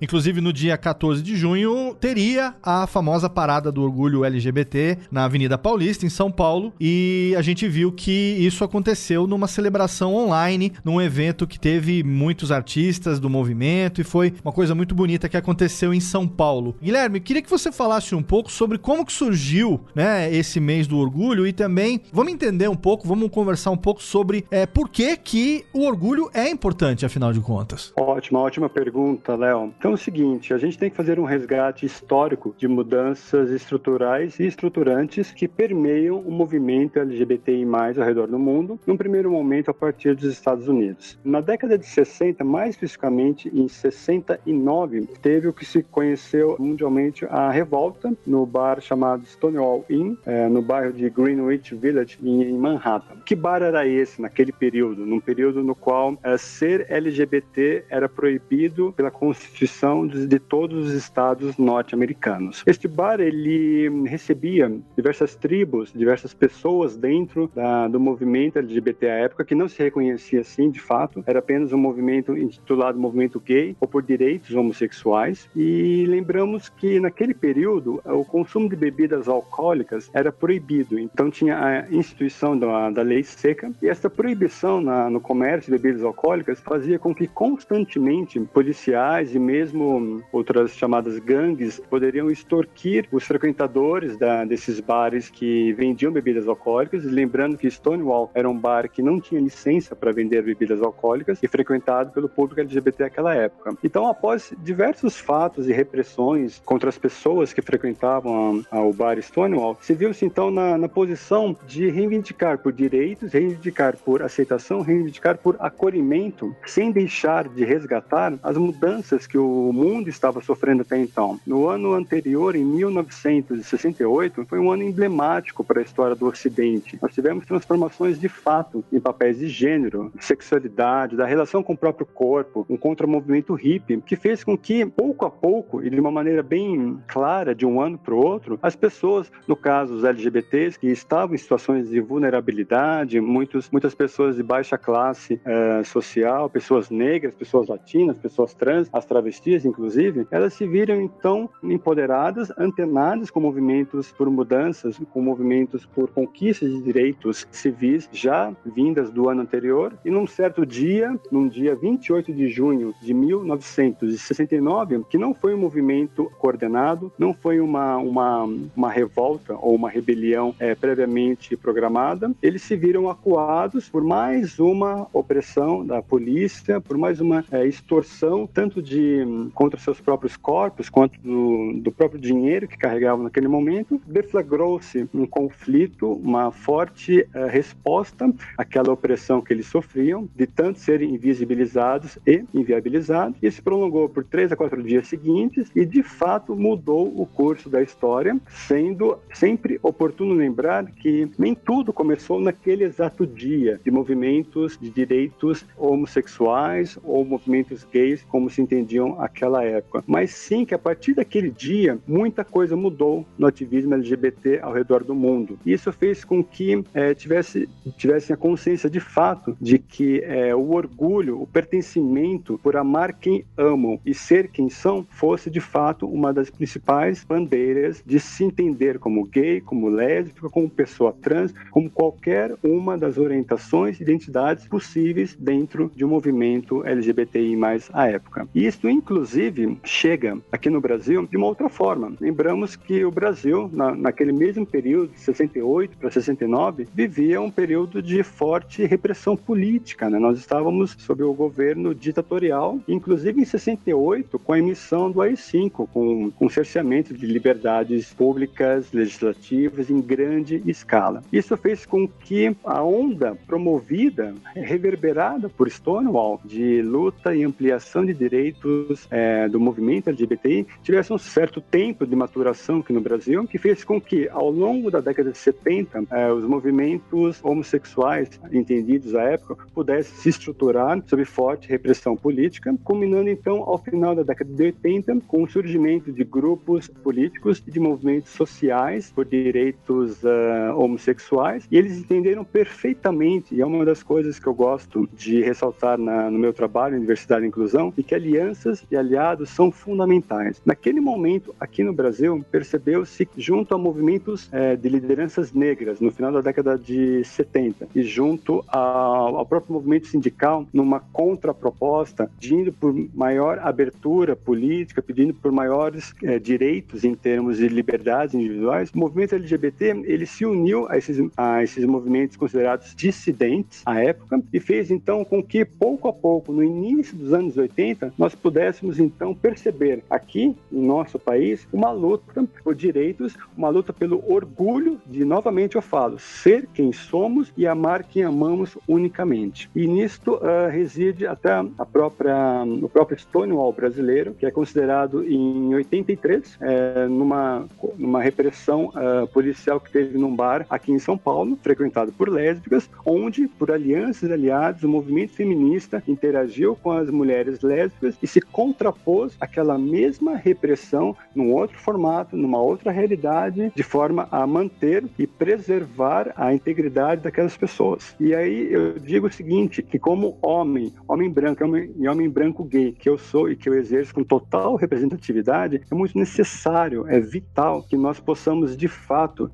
[0.00, 5.56] Inclusive, no dia 14 de junho, teria a famosa parada do orgulho LGBT na Avenida
[5.56, 6.72] Paulista, em São Paulo.
[6.78, 12.52] E a gente viu que isso aconteceu numa celebração online, num evento que teve muitos
[12.52, 16.76] artistas do movimento e foi uma coisa muito bonita que aconteceu em São Paulo.
[16.80, 20.98] Guilherme, queria que você falasse um pouco sobre como que surgiu né, esse mês do
[20.98, 24.90] orgulho e também vamos entender um pouco pouco, vamos conversar um pouco sobre é, por
[24.90, 27.90] que, que o orgulho é importante, afinal de contas.
[27.96, 29.72] Ótima, ótima pergunta, Léo.
[29.78, 34.38] Então é o seguinte, a gente tem que fazer um resgate histórico de mudanças estruturais
[34.38, 37.64] e estruturantes que permeiam o movimento LGBTI+,
[37.96, 41.18] ao redor do mundo, num primeiro momento a partir dos Estados Unidos.
[41.24, 47.50] Na década de 60, mais especificamente em 69, teve o que se conheceu mundialmente a
[47.50, 53.16] revolta no bar chamado Stonewall Inn, é, no bairro de Greenwich Village, em Manhattan, Manhattan.
[53.24, 55.06] Que bar era esse naquele período?
[55.06, 60.92] Num período no qual uh, ser LGBT era proibido pela Constituição de, de todos os
[60.94, 62.62] estados norte-americanos.
[62.66, 69.44] Este bar ele recebia diversas tribos, diversas pessoas dentro da, do movimento LGBT à época
[69.44, 73.88] que não se reconhecia assim de fato, era apenas um movimento intitulado Movimento Gay ou
[73.88, 75.48] por direitos homossexuais.
[75.54, 80.98] E lembramos que naquele período o consumo de bebidas alcoólicas era proibido.
[80.98, 85.78] Então tinha a instituição da da lei seca, e essa proibição na, no comércio de
[85.78, 93.24] bebidas alcoólicas fazia com que constantemente policiais e mesmo outras chamadas gangues poderiam extorquir os
[93.24, 99.02] frequentadores da, desses bares que vendiam bebidas alcoólicas, lembrando que Stonewall era um bar que
[99.02, 103.76] não tinha licença para vender bebidas alcoólicas e frequentado pelo público LGBT naquela época.
[103.82, 109.18] Então, após diversos fatos e repressões contra as pessoas que frequentavam a, a, o bar
[109.20, 115.38] Stonewall, se viu-se então na, na posição de reivindicar por direitos, reivindicar por aceitação, reivindicar
[115.38, 121.38] por acolhimento, sem deixar de resgatar as mudanças que o mundo estava sofrendo até então.
[121.46, 126.98] No ano anterior, em 1968, foi um ano emblemático para a história do Ocidente.
[127.00, 131.76] Nós tivemos transformações de fato em papéis de gênero, de sexualidade, da relação com o
[131.76, 136.10] próprio corpo, um contra-movimento hippie, que fez com que, pouco a pouco, e de uma
[136.10, 140.78] maneira bem clara, de um ano para o outro, as pessoas, no caso os LGBTs,
[140.78, 146.50] que estavam em situações de vulnerabilidade, vulnerabilidade, muitos, muitas pessoas de baixa classe é, social,
[146.50, 153.30] pessoas negras, pessoas latinas, pessoas trans, as travestis, inclusive, elas se viram então empoderadas, antenadas
[153.30, 159.42] com movimentos por mudanças, com movimentos por conquistas de direitos civis já vindas do ano
[159.42, 159.96] anterior.
[160.04, 165.58] E num certo dia, num dia 28 de junho de 1969, que não foi um
[165.58, 172.62] movimento coordenado, não foi uma, uma, uma revolta ou uma rebelião é, previamente programada, eles
[172.62, 178.82] se viram acuados por mais uma opressão da polícia, por mais uma é, extorsão, tanto
[178.82, 184.00] de contra seus próprios corpos, quanto do, do próprio dinheiro que carregavam naquele momento.
[184.06, 191.14] Deflagrou-se um conflito, uma forte é, resposta àquela opressão que eles sofriam, de tanto serem
[191.14, 196.54] invisibilizados e inviabilizados, e se prolongou por três a quatro dias seguintes e, de fato,
[196.54, 202.84] mudou o curso da história, sendo sempre oportuno lembrar que nem tudo começou começou naquele
[202.84, 210.04] exato dia de movimentos de direitos homossexuais ou movimentos gays, como se entendiam naquela época.
[210.06, 215.02] Mas sim que a partir daquele dia, muita coisa mudou no ativismo LGBT ao redor
[215.02, 215.58] do mundo.
[215.66, 220.70] Isso fez com que é, tivesse, tivessem a consciência de fato de que é, o
[220.70, 226.32] orgulho, o pertencimento por amar quem amam e ser quem são, fosse de fato uma
[226.32, 232.11] das principais bandeiras de se entender como gay, como lésbica, como pessoa trans, como qualquer
[232.12, 237.56] qualquer uma das orientações e identidades possíveis dentro de um movimento LGBTI+,
[237.92, 238.46] à época.
[238.54, 242.12] E isso, inclusive, chega aqui no Brasil de uma outra forma.
[242.20, 248.02] Lembramos que o Brasil, na, naquele mesmo período, de 68 para 69, vivia um período
[248.02, 250.10] de forte repressão política.
[250.10, 250.18] Né?
[250.18, 256.30] Nós estávamos sob o governo ditatorial, inclusive em 68, com a emissão do AI-5, com,
[256.30, 261.22] com cerceamento de liberdades públicas, legislativas em grande escala.
[261.32, 268.14] Isso fez com que a onda promovida, reverberada por Stonewall, de luta e ampliação de
[268.14, 273.58] direitos é, do movimento LGBTI, tivesse um certo tempo de maturação aqui no Brasil, que
[273.58, 279.22] fez com que, ao longo da década de 70, é, os movimentos homossexuais, entendidos à
[279.22, 284.62] época, pudessem se estruturar sob forte repressão política, culminando então ao final da década de
[284.62, 291.66] 80 com o surgimento de grupos políticos e de movimentos sociais por direitos uh, homossexuais,
[291.70, 296.30] e eles entenderam perfeitamente, e é uma das coisas que eu gosto de ressaltar na,
[296.30, 300.60] no meu trabalho em diversidade e inclusão, e que alianças e aliados são fundamentais.
[300.64, 306.32] Naquele momento, aqui no Brasil, percebeu-se junto a movimentos eh, de lideranças negras no final
[306.32, 312.94] da década de 70 e junto ao, ao próprio movimento sindical, numa contraproposta, pedindo por
[313.14, 319.34] maior abertura política, pedindo por maiores eh, direitos em termos de liberdades individuais, o movimento
[319.34, 324.90] LGBT ele se uniu a esses, a esses movimentos considerados dissidentes à época e fez
[324.90, 330.02] então com que pouco a pouco, no início dos anos 80, nós pudéssemos então perceber
[330.08, 335.82] aqui no nosso país uma luta por direitos, uma luta pelo orgulho de novamente eu
[335.82, 339.70] falo ser quem somos e amar quem amamos unicamente.
[339.74, 345.74] E nisto uh, reside até a própria o próprio Stonewall brasileiro, que é considerado em
[345.74, 351.56] 83 é, numa numa repressão uh, policial que teve num bar aqui em São Paulo,
[351.62, 357.60] frequentado por lésbicas, onde por alianças e aliados o movimento feminista interagiu com as mulheres
[357.60, 364.28] lésbicas e se contrapôs àquela mesma repressão num outro formato, numa outra realidade, de forma
[364.30, 368.14] a manter e preservar a integridade daquelas pessoas.
[368.18, 372.64] E aí eu digo o seguinte, que como homem, homem branco homem, e homem branco
[372.64, 377.20] gay, que eu sou e que eu exerço com total representatividade, é muito necessário, é
[377.20, 379.50] vital que nós possamos de fato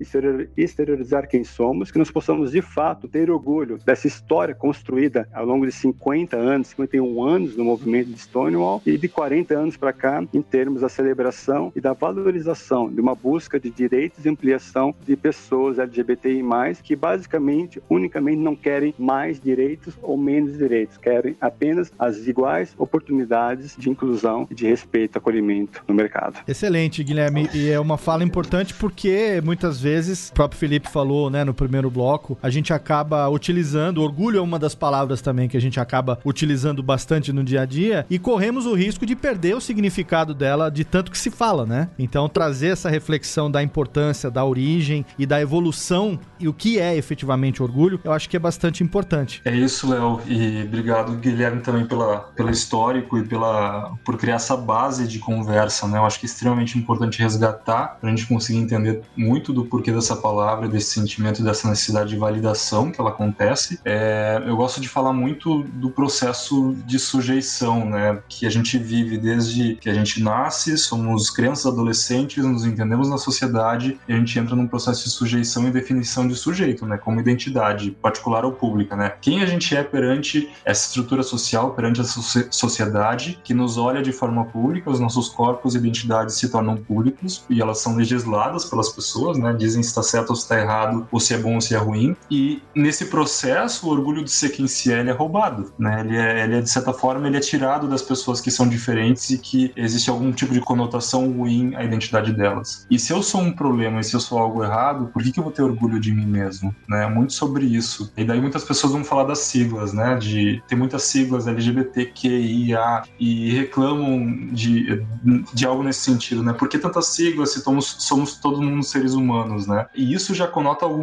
[0.56, 5.66] exteriorizar quem somos, que nós possamos de fato ter orgulho dessa história construída ao longo
[5.66, 10.24] de 50 anos, 51 anos no movimento de Stonewall e de 40 anos para cá
[10.32, 15.16] em termos da celebração e da valorização de uma busca de direitos e ampliação de
[15.16, 16.44] pessoas LGBTI+,
[16.84, 23.74] que basicamente, unicamente não querem mais direitos ou menos direitos, querem apenas as iguais oportunidades
[23.76, 26.38] de inclusão e de respeito acolhimento no mercado.
[26.46, 31.42] Excelente, Guilherme, e é uma fala importante porque muitas vezes, o próprio Felipe falou, né,
[31.42, 35.60] no primeiro bloco, a gente acaba utilizando, orgulho é uma das palavras também que a
[35.60, 39.60] gente acaba utilizando bastante no dia a dia e corremos o risco de perder o
[39.60, 41.88] significado dela de tanto que se fala, né?
[41.98, 46.96] Então trazer essa reflexão da importância da origem e da evolução e o que é
[46.96, 49.40] efetivamente orgulho, eu acho que é bastante importante.
[49.44, 54.56] É isso, Léo, e obrigado Guilherme também pela pelo histórico e pela por criar essa
[54.56, 55.98] base de conversa, né?
[55.98, 59.92] Eu acho que é extremamente importante resgatar para a gente conseguir entender muito do porquê
[59.92, 63.80] dessa palavra, desse sentimento, dessa necessidade de validação que ela acontece.
[63.84, 68.18] É, eu gosto de falar muito do processo de sujeição, né?
[68.28, 73.18] Que a gente vive desde que a gente nasce, somos crianças, adolescentes, nos entendemos na
[73.18, 76.96] sociedade e a gente entra num processo de sujeição e definição de sujeito, né?
[76.96, 79.14] Como identidade particular ou pública, né?
[79.20, 84.12] Quem a gente é perante essa estrutura social, perante essa sociedade que nos olha de
[84.12, 88.88] forma pública, os nossos corpos e identidades se tornam públicos e elas são legisladas pelas
[88.88, 89.52] pessoas, né?
[89.52, 91.78] Dizem se está certo ou se está errado, ou se é bom ou se é
[91.78, 92.16] ruim.
[92.30, 96.00] E nesse processo, o orgulho de ser quem se é, é roubado, né?
[96.00, 99.30] Ele é, ele é, de certa forma, ele é tirado das pessoas que são diferentes
[99.30, 102.86] e que existe algum tipo de conotação ruim à identidade delas.
[102.90, 105.40] E se eu sou um problema e se eu sou algo errado, por que, que
[105.40, 106.74] eu vou ter orgulho de mim mesmo?
[106.88, 107.06] Né?
[107.06, 108.12] Muito sobre isso.
[108.16, 110.16] E daí muitas pessoas vão falar das siglas, né?
[110.16, 115.04] De tem muitas siglas LGBTQIA e reclamam de,
[115.52, 116.52] de algo nesse sentido, né?
[116.52, 119.86] Por que tantas siglas se somos, somos todo mundo seres humanos, né?
[119.94, 121.02] E isso já conota algo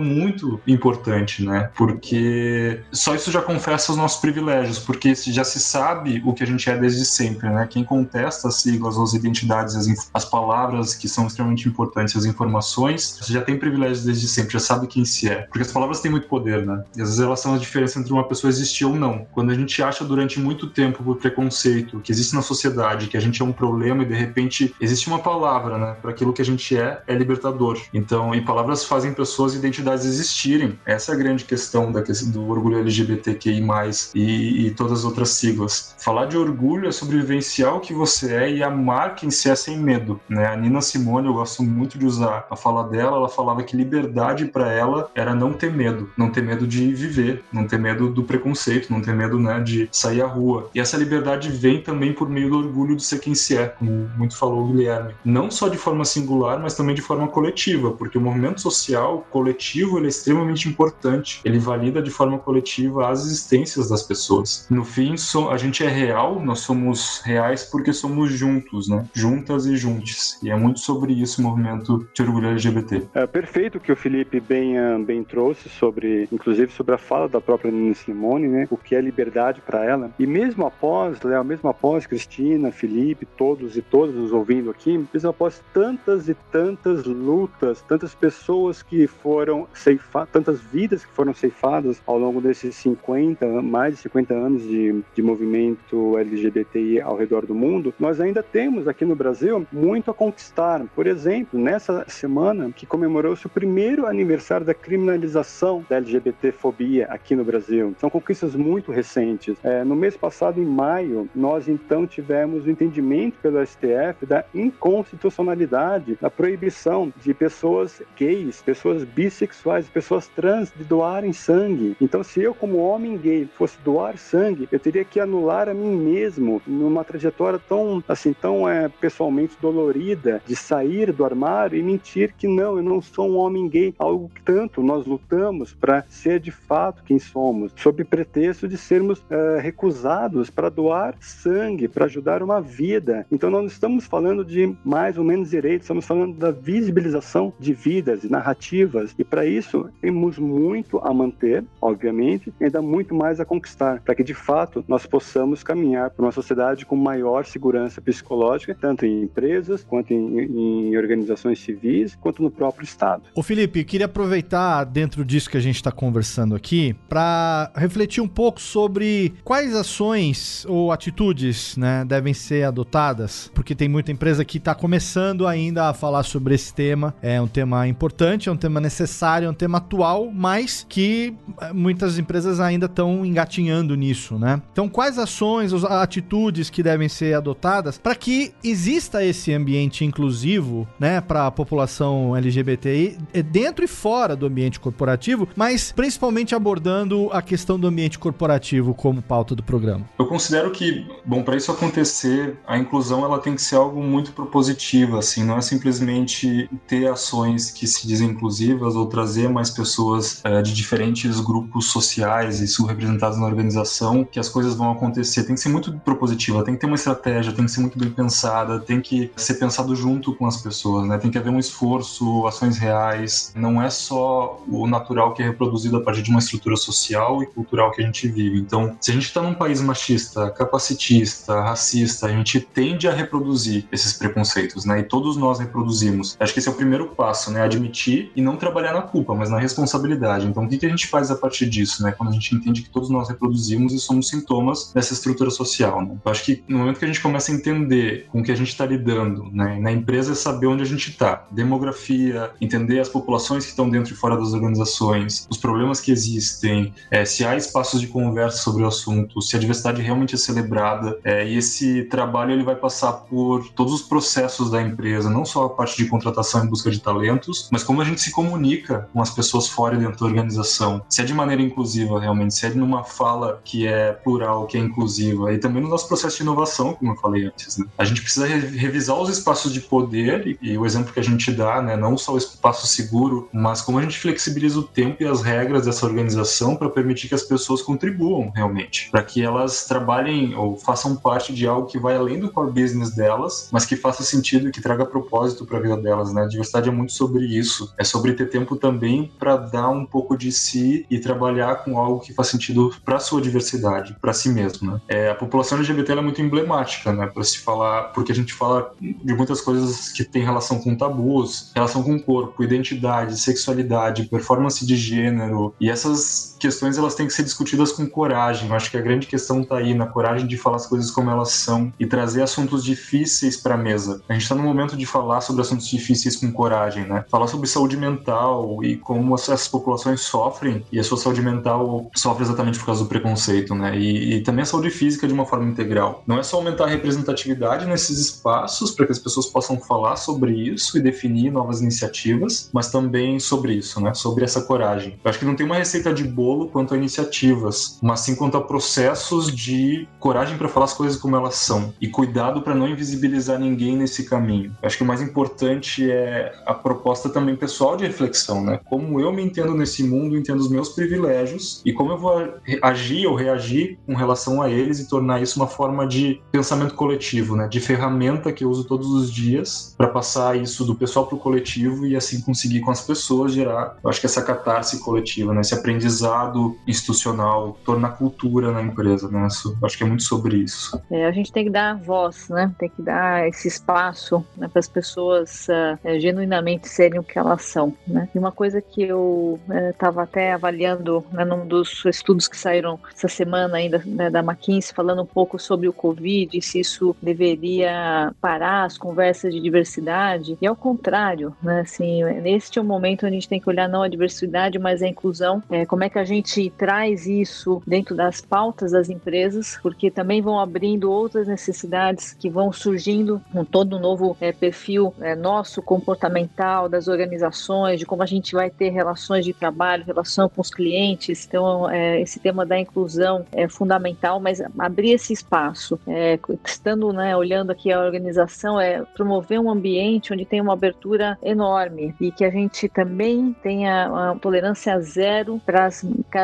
[0.67, 1.69] importante, né?
[1.75, 6.47] Porque só isso já confessa os nossos privilégios, porque já se sabe o que a
[6.47, 7.67] gente é desde sempre, né?
[7.69, 13.19] Quem contesta as siglas, as identidades, as, as palavras que são extremamente importantes, as informações,
[13.27, 15.43] já tem privilégios desde sempre, já sabe quem se é.
[15.43, 16.83] Porque as palavras têm muito poder, né?
[16.95, 19.25] E às vezes elas são a diferença entre uma pessoa existir ou não.
[19.31, 23.19] Quando a gente acha durante muito tempo por preconceito que existe na sociedade, que a
[23.19, 25.95] gente é um problema e de repente existe uma palavra, né?
[26.01, 27.79] Para aquilo que a gente é, é libertador.
[27.93, 30.77] Então, e palavras fazem pessoas e identidades existir existirem.
[30.85, 33.65] Essa é a grande questão da questão do orgulho LGBTQI+,
[34.13, 35.95] e, e todas as outras siglas.
[35.97, 39.55] Falar de orgulho é sobre vivenciar o que você é e amar quem se é
[39.55, 40.47] sem medo, né?
[40.47, 44.45] A Nina Simone, eu gosto muito de usar a fala dela, ela falava que liberdade
[44.45, 48.23] para ela era não ter medo, não ter medo de viver, não ter medo do
[48.23, 50.69] preconceito, não ter medo, né, de sair à rua.
[50.75, 54.09] E essa liberdade vem também por meio do orgulho de ser quem se é, como
[54.17, 55.13] muito falou o Guilherme.
[55.23, 59.97] Não só de forma singular, mas também de forma coletiva, porque o movimento social coletivo
[59.97, 61.41] ele é extremamente importante.
[61.45, 64.65] Ele valida de forma coletiva as existências das pessoas.
[64.69, 65.15] No fim,
[65.51, 69.05] a gente é real, nós somos reais porque somos juntos, né?
[69.13, 70.39] Juntas e juntos.
[70.41, 73.03] E é muito sobre isso o movimento de orgulho LGBT.
[73.13, 77.39] É perfeito que o Felipe bem, ah, bem trouxe sobre, inclusive sobre a fala da
[77.39, 78.67] própria Nina Simone, né?
[78.71, 80.11] O que é liberdade para ela.
[80.17, 85.29] E mesmo após, Léo, mesmo após Cristina, Felipe, todos e todas nos ouvindo aqui, mesmo
[85.29, 92.01] após tantas e tantas lutas, tantas pessoas que foram ceifadas, tantas vidas que foram ceifadas
[92.05, 97.55] ao longo desses 50, mais de 50 anos de, de movimento LGBTI ao redor do
[97.55, 100.83] mundo, nós ainda temos aqui no Brasil muito a conquistar.
[100.95, 107.43] Por exemplo, nessa semana que comemorou-se o primeiro aniversário da criminalização da LGBTfobia aqui no
[107.43, 107.95] Brasil.
[107.99, 109.57] São conquistas muito recentes.
[109.63, 116.17] É, no mês passado, em maio, nós então tivemos o entendimento pelo STF da inconstitucionalidade
[116.21, 120.04] da proibição de pessoas gays, pessoas bissexuais, pessoas
[120.35, 121.95] trans de doarem sangue.
[121.99, 125.95] Então, se eu, como homem gay, fosse doar sangue, eu teria que anular a mim
[125.95, 132.33] mesmo numa trajetória tão, assim, tão é, pessoalmente dolorida de sair do armário e mentir
[132.37, 133.93] que não, eu não sou um homem gay.
[133.97, 139.19] Algo que tanto nós lutamos para ser de fato quem somos, sob pretexto de sermos
[139.19, 143.25] uh, recusados para doar sangue, para ajudar uma vida.
[143.31, 147.73] Então, nós não estamos falando de mais ou menos direitos, estamos falando da visibilização de
[147.73, 149.13] vidas e narrativas.
[149.17, 154.15] E para isso, temos muito a manter, obviamente, e ainda muito mais a conquistar, para
[154.15, 159.23] que de fato nós possamos caminhar para uma sociedade com maior segurança psicológica, tanto em
[159.23, 163.23] empresas, quanto em, em organizações civis, quanto no próprio Estado.
[163.33, 168.21] Ô Felipe, eu queria aproveitar dentro disso que a gente está conversando aqui para refletir
[168.21, 174.43] um pouco sobre quais ações ou atitudes né, devem ser adotadas, porque tem muita empresa
[174.43, 177.13] que está começando ainda a falar sobre esse tema.
[177.21, 181.71] É um tema importante, é um tema necessário, é um tema atual, mas que eh,
[181.71, 184.61] muitas empresas ainda estão engatinhando nisso, né?
[184.71, 191.21] Então, quais ações, atitudes que devem ser adotadas para que exista esse ambiente inclusivo, né,
[191.21, 197.41] para a população LGBTI eh, dentro e fora do ambiente corporativo, mas principalmente abordando a
[197.41, 200.05] questão do ambiente corporativo como pauta do programa?
[200.17, 204.31] Eu considero que, bom, para isso acontecer, a inclusão ela tem que ser algo muito
[204.31, 210.41] propositiva, assim, não é simplesmente ter ações que se dizem inclusivas ou trazer mais pessoas
[210.43, 215.43] é, de diferentes grupos sociais e subrepresentados na organização que as coisas vão acontecer.
[215.43, 218.09] Tem que ser muito propositiva, tem que ter uma estratégia, tem que ser muito bem
[218.09, 221.17] pensada, tem que ser pensado junto com as pessoas, né?
[221.17, 223.51] Tem que haver um esforço, ações reais.
[223.55, 227.45] Não é só o natural que é reproduzido a partir de uma estrutura social e
[227.45, 228.59] cultural que a gente vive.
[228.59, 233.87] Então, se a gente está num país machista, capacitista, racista, a gente tende a reproduzir
[233.91, 234.99] esses preconceitos, né?
[234.99, 236.35] E todos nós reproduzimos.
[236.39, 237.61] Acho que esse é o primeiro passo, né?
[237.61, 240.47] Admitir e não trabalhar na culpa, mas na responsabilidade.
[240.47, 242.11] Então, o que, a gente faz a partir disso, né?
[242.11, 246.15] Quando a gente entende que todos nós reproduzimos e somos sintomas dessa estrutura social, né?
[246.23, 248.55] Eu acho que no momento que a gente começa a entender com o que a
[248.55, 249.79] gente está lidando, né?
[249.79, 251.45] Na empresa é saber onde a gente está.
[251.51, 256.93] Demografia, entender as populações que estão dentro e fora das organizações, os problemas que existem,
[257.09, 261.19] é, se há espaços de conversa sobre o assunto, se a diversidade realmente é celebrada.
[261.23, 265.65] É, e esse trabalho ele vai passar por todos os processos da empresa, não só
[265.65, 269.21] a parte de contratação em busca de talentos, mas como a gente se comunica com
[269.21, 271.03] as pessoas fora e dentro da organização.
[271.09, 274.79] Se é de maneira inclusiva realmente, se é numa fala que é plural, que é
[274.79, 277.77] inclusiva, e também no nosso processo de inovação, como eu falei antes.
[277.77, 277.85] Né?
[277.97, 281.51] A gente precisa revisar os espaços de poder e, e, o exemplo que a gente
[281.51, 285.25] dá, né, não só o espaço seguro, mas como a gente flexibiliza o tempo e
[285.25, 290.55] as regras dessa organização para permitir que as pessoas contribuam realmente, para que elas trabalhem
[290.55, 294.23] ou façam parte de algo que vai além do core business delas, mas que faça
[294.23, 296.33] sentido e que traga propósito para a vida delas.
[296.33, 296.43] Né?
[296.43, 300.37] A diversidade é muito sobre isso, é sobre ter tempo também para dar um pouco
[300.37, 304.91] de si e trabalhar com algo que faz sentido para sua diversidade, para si mesmo.
[304.91, 305.01] Né?
[305.07, 308.93] É, a população LGBT é muito emblemática, né, para se falar, porque a gente fala
[308.99, 314.95] de muitas coisas que tem relação com tabus, relação com corpo, identidade, sexualidade, performance de
[314.95, 318.69] gênero e essas questões elas têm que ser discutidas com coragem.
[318.69, 321.29] Eu acho que a grande questão está aí na coragem de falar as coisas como
[321.29, 324.21] elas são e trazer assuntos difíceis para a mesa.
[324.27, 327.25] A gente está no momento de falar sobre assuntos difíceis com coragem, né?
[327.29, 332.11] Falar sobre saúde mental e como como essas populações sofrem e a sua saúde mental
[332.15, 333.97] sofre exatamente por causa do preconceito, né?
[333.97, 336.23] E, e também a saúde física de uma forma integral.
[336.27, 340.51] Não é só aumentar a representatividade nesses espaços para que as pessoas possam falar sobre
[340.53, 344.13] isso e definir novas iniciativas, mas também sobre isso, né?
[344.13, 345.19] Sobre essa coragem.
[345.23, 348.57] Eu acho que não tem uma receita de bolo quanto a iniciativas, mas sim quanto
[348.57, 352.87] a processos de coragem para falar as coisas como elas são e cuidado para não
[352.87, 354.75] invisibilizar ninguém nesse caminho.
[354.81, 358.79] Eu acho que o mais importante é a proposta também pessoal de reflexão, né?
[358.85, 363.27] Como eu me entendo nesse mundo, entendo os meus privilégios e como eu vou agir
[363.27, 367.67] ou reagir com relação a eles e tornar isso uma forma de pensamento coletivo, né?
[367.67, 371.39] De ferramenta que eu uso todos os dias para passar isso do pessoal para o
[371.39, 375.61] coletivo e assim conseguir com as pessoas gerar, eu acho que essa catarse coletiva, né?
[375.61, 379.47] Esse aprendizado institucional, tornar cultura na empresa, né?
[379.47, 380.99] Isso, acho que é muito sobre isso.
[381.11, 382.73] É, a gente tem que dar voz, né?
[382.77, 387.63] Tem que dar esse espaço né, para as pessoas uh, genuinamente serem o que elas
[387.63, 388.27] são, né?
[388.33, 389.59] E uma coisa que eu
[389.91, 394.39] estava uh, até avaliando né, num dos estudos que saíram essa semana ainda né, da
[394.39, 400.57] McKinsey, falando um pouco sobre o Covid, se isso deveria parar as conversas de diversidade,
[400.61, 401.81] e ao contrário, né?
[401.81, 405.61] Assim, neste é momento a gente tem que olhar não a diversidade, mas a inclusão,
[405.69, 410.41] é, como é que a gente traz isso dentro das pautas das empresas, porque também
[410.41, 415.81] vão abrindo outras necessidades que vão surgindo com todo um novo é, perfil é, nosso
[415.81, 420.69] comportamental das organizações, de como a gente vai ter relações de trabalho, relação com os
[420.69, 421.45] clientes.
[421.47, 427.35] Então, é, esse tema da inclusão é fundamental, mas abrir esse espaço, é, estando, né,
[427.35, 432.43] olhando aqui a organização, é promover um ambiente onde tem uma abertura enorme e que
[432.43, 435.89] a gente também tenha uma tolerância zero para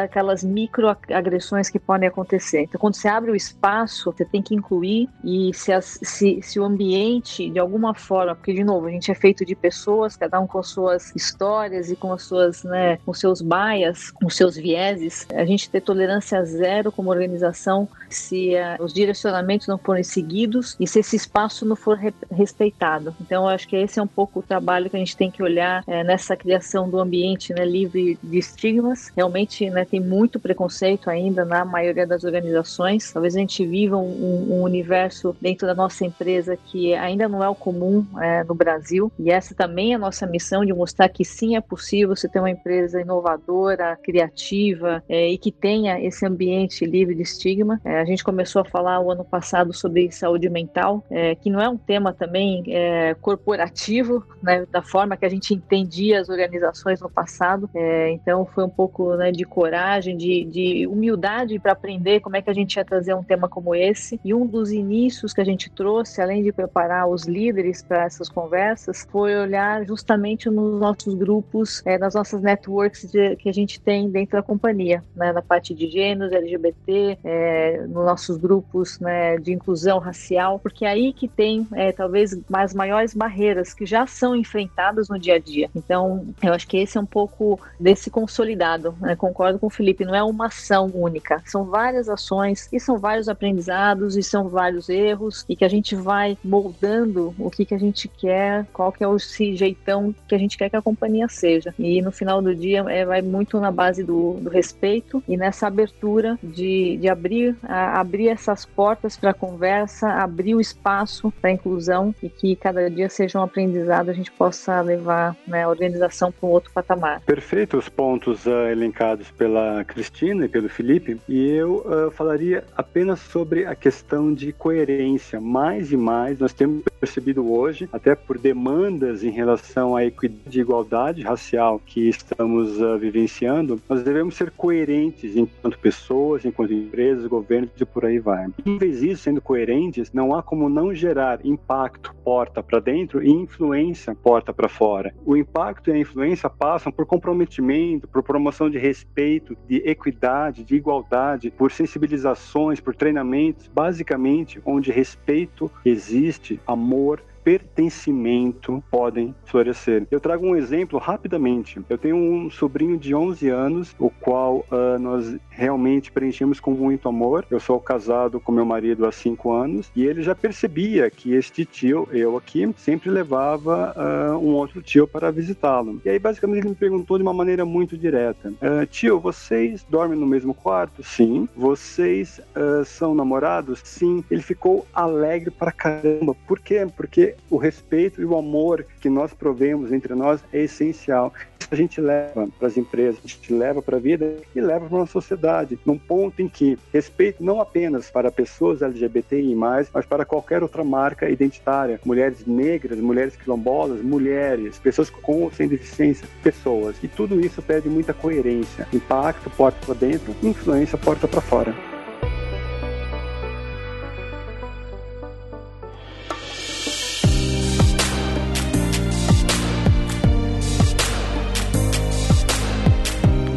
[0.03, 2.63] aquelas microagressões que podem acontecer.
[2.63, 6.59] Então, quando você abre o espaço, você tem que incluir e se, as, se, se
[6.59, 10.39] o ambiente, de alguma forma, porque, de novo, a gente é feito de pessoas, cada
[10.39, 15.27] um com suas histórias e com as suas, né, com seus baias, com seus vieses,
[15.33, 20.87] a gente ter tolerância zero como organização se uh, os direcionamentos não forem seguidos e
[20.87, 23.15] se esse espaço não for re respeitado.
[23.21, 25.41] Então, eu acho que esse é um pouco o trabalho que a gente tem que
[25.41, 29.11] olhar é, nessa criação do ambiente né, livre de estigmas.
[29.15, 33.11] Realmente né, tem muito preconceito ainda na maioria das organizações.
[33.11, 37.49] Talvez a gente viva um, um universo dentro da nossa empresa que ainda não é
[37.49, 39.11] o comum é, no Brasil.
[39.17, 42.39] E essa também é a nossa missão de mostrar que sim é possível você ter
[42.39, 47.79] uma empresa inovadora, criativa é, e que tenha esse ambiente livre de estigma.
[47.83, 51.61] É, a gente começou a falar o ano passado sobre saúde mental, é, que não
[51.61, 56.99] é um tema também é, corporativo, né, da forma que a gente entendia as organizações
[56.99, 57.69] no passado.
[57.73, 62.41] É, então foi um pouco né, de coragem, de, de humildade para aprender como é
[62.41, 64.19] que a gente ia trazer um tema como esse.
[64.25, 68.27] E um dos inícios que a gente trouxe, além de preparar os líderes para essas
[68.27, 73.79] conversas, foi olhar justamente nos nossos grupos, é, nas nossas networks de, que a gente
[73.79, 79.37] tem dentro da companhia, né, na parte de gêneros, LGBT, é, nos nossos grupos né,
[79.37, 84.07] de inclusão racial, porque é aí que tem é, talvez as maiores barreiras que já
[84.07, 85.69] são enfrentadas no dia a dia.
[85.75, 88.95] Então, eu acho que esse é um pouco desse consolidado.
[88.99, 89.15] Né?
[89.15, 93.27] Concordo com o Felipe, não é uma ação única, são várias ações e são vários
[93.27, 97.79] aprendizados e são vários erros e que a gente vai moldando o que, que a
[97.79, 101.73] gente quer, qual que é o jeitão que a gente quer que a companhia seja.
[101.77, 105.67] E no final do dia é, vai muito na base do, do respeito e nessa
[105.67, 111.49] abertura de, de abrir, a, abrir essas portas para a conversa, abrir o espaço para
[111.49, 115.69] a inclusão e que cada dia seja um aprendizado, a gente possa levar né, a
[115.69, 117.21] organização para um outro patamar.
[117.21, 123.19] Perfeito os pontos uh, elencados pela Cristina e pelo Felipe, e eu uh, falaria apenas
[123.19, 125.39] sobre a questão de coerência.
[125.39, 130.61] Mais e mais nós temos percebido hoje, até por demandas em relação à equidade e
[130.61, 137.70] igualdade racial que estamos uh, vivenciando, nós devemos ser coerentes enquanto pessoas, enquanto empresas, governos
[137.79, 138.47] e por aí vai.
[138.65, 143.29] Em vez disso, sendo coerentes, não há como não gerar impacto porta para dentro e
[143.29, 145.13] influência porta para fora.
[145.25, 150.75] O impacto e a influência passam por comprometimento, por promoção de respeito, de equidade, de
[150.75, 160.05] igualdade, por sensibilizações, por treinamentos, basicamente onde respeito existe, amor pertencimento podem florescer.
[160.09, 161.81] Eu trago um exemplo rapidamente.
[161.89, 167.07] Eu tenho um sobrinho de 11 anos, o qual uh, nós realmente preenchemos com muito
[167.09, 167.45] amor.
[167.49, 171.65] Eu sou casado com meu marido há 5 anos e ele já percebia que este
[171.65, 176.01] tio, eu aqui, sempre levava uh, um outro tio para visitá-lo.
[176.05, 180.17] E aí, basicamente, ele me perguntou de uma maneira muito direta: uh, Tio, vocês dormem
[180.17, 181.03] no mesmo quarto?
[181.03, 181.47] Sim.
[181.55, 182.39] Vocês
[182.85, 183.81] são namorados?
[183.83, 184.23] Sim.
[184.29, 186.35] Ele ficou alegre para caramba.
[186.47, 186.87] Por quê?
[186.95, 191.33] Porque o respeito e o amor que nós provemos entre nós é essencial
[191.71, 195.03] a gente leva para as empresas, a gente leva para a vida e leva para
[195.03, 200.61] a sociedade, num ponto em que respeito não apenas para pessoas LGBTI+, mas para qualquer
[200.61, 206.97] outra marca identitária, mulheres negras, mulheres quilombolas, mulheres, pessoas com ou sem deficiência, pessoas.
[207.01, 212.00] E tudo isso pede muita coerência, impacto porta para dentro, influência porta para fora.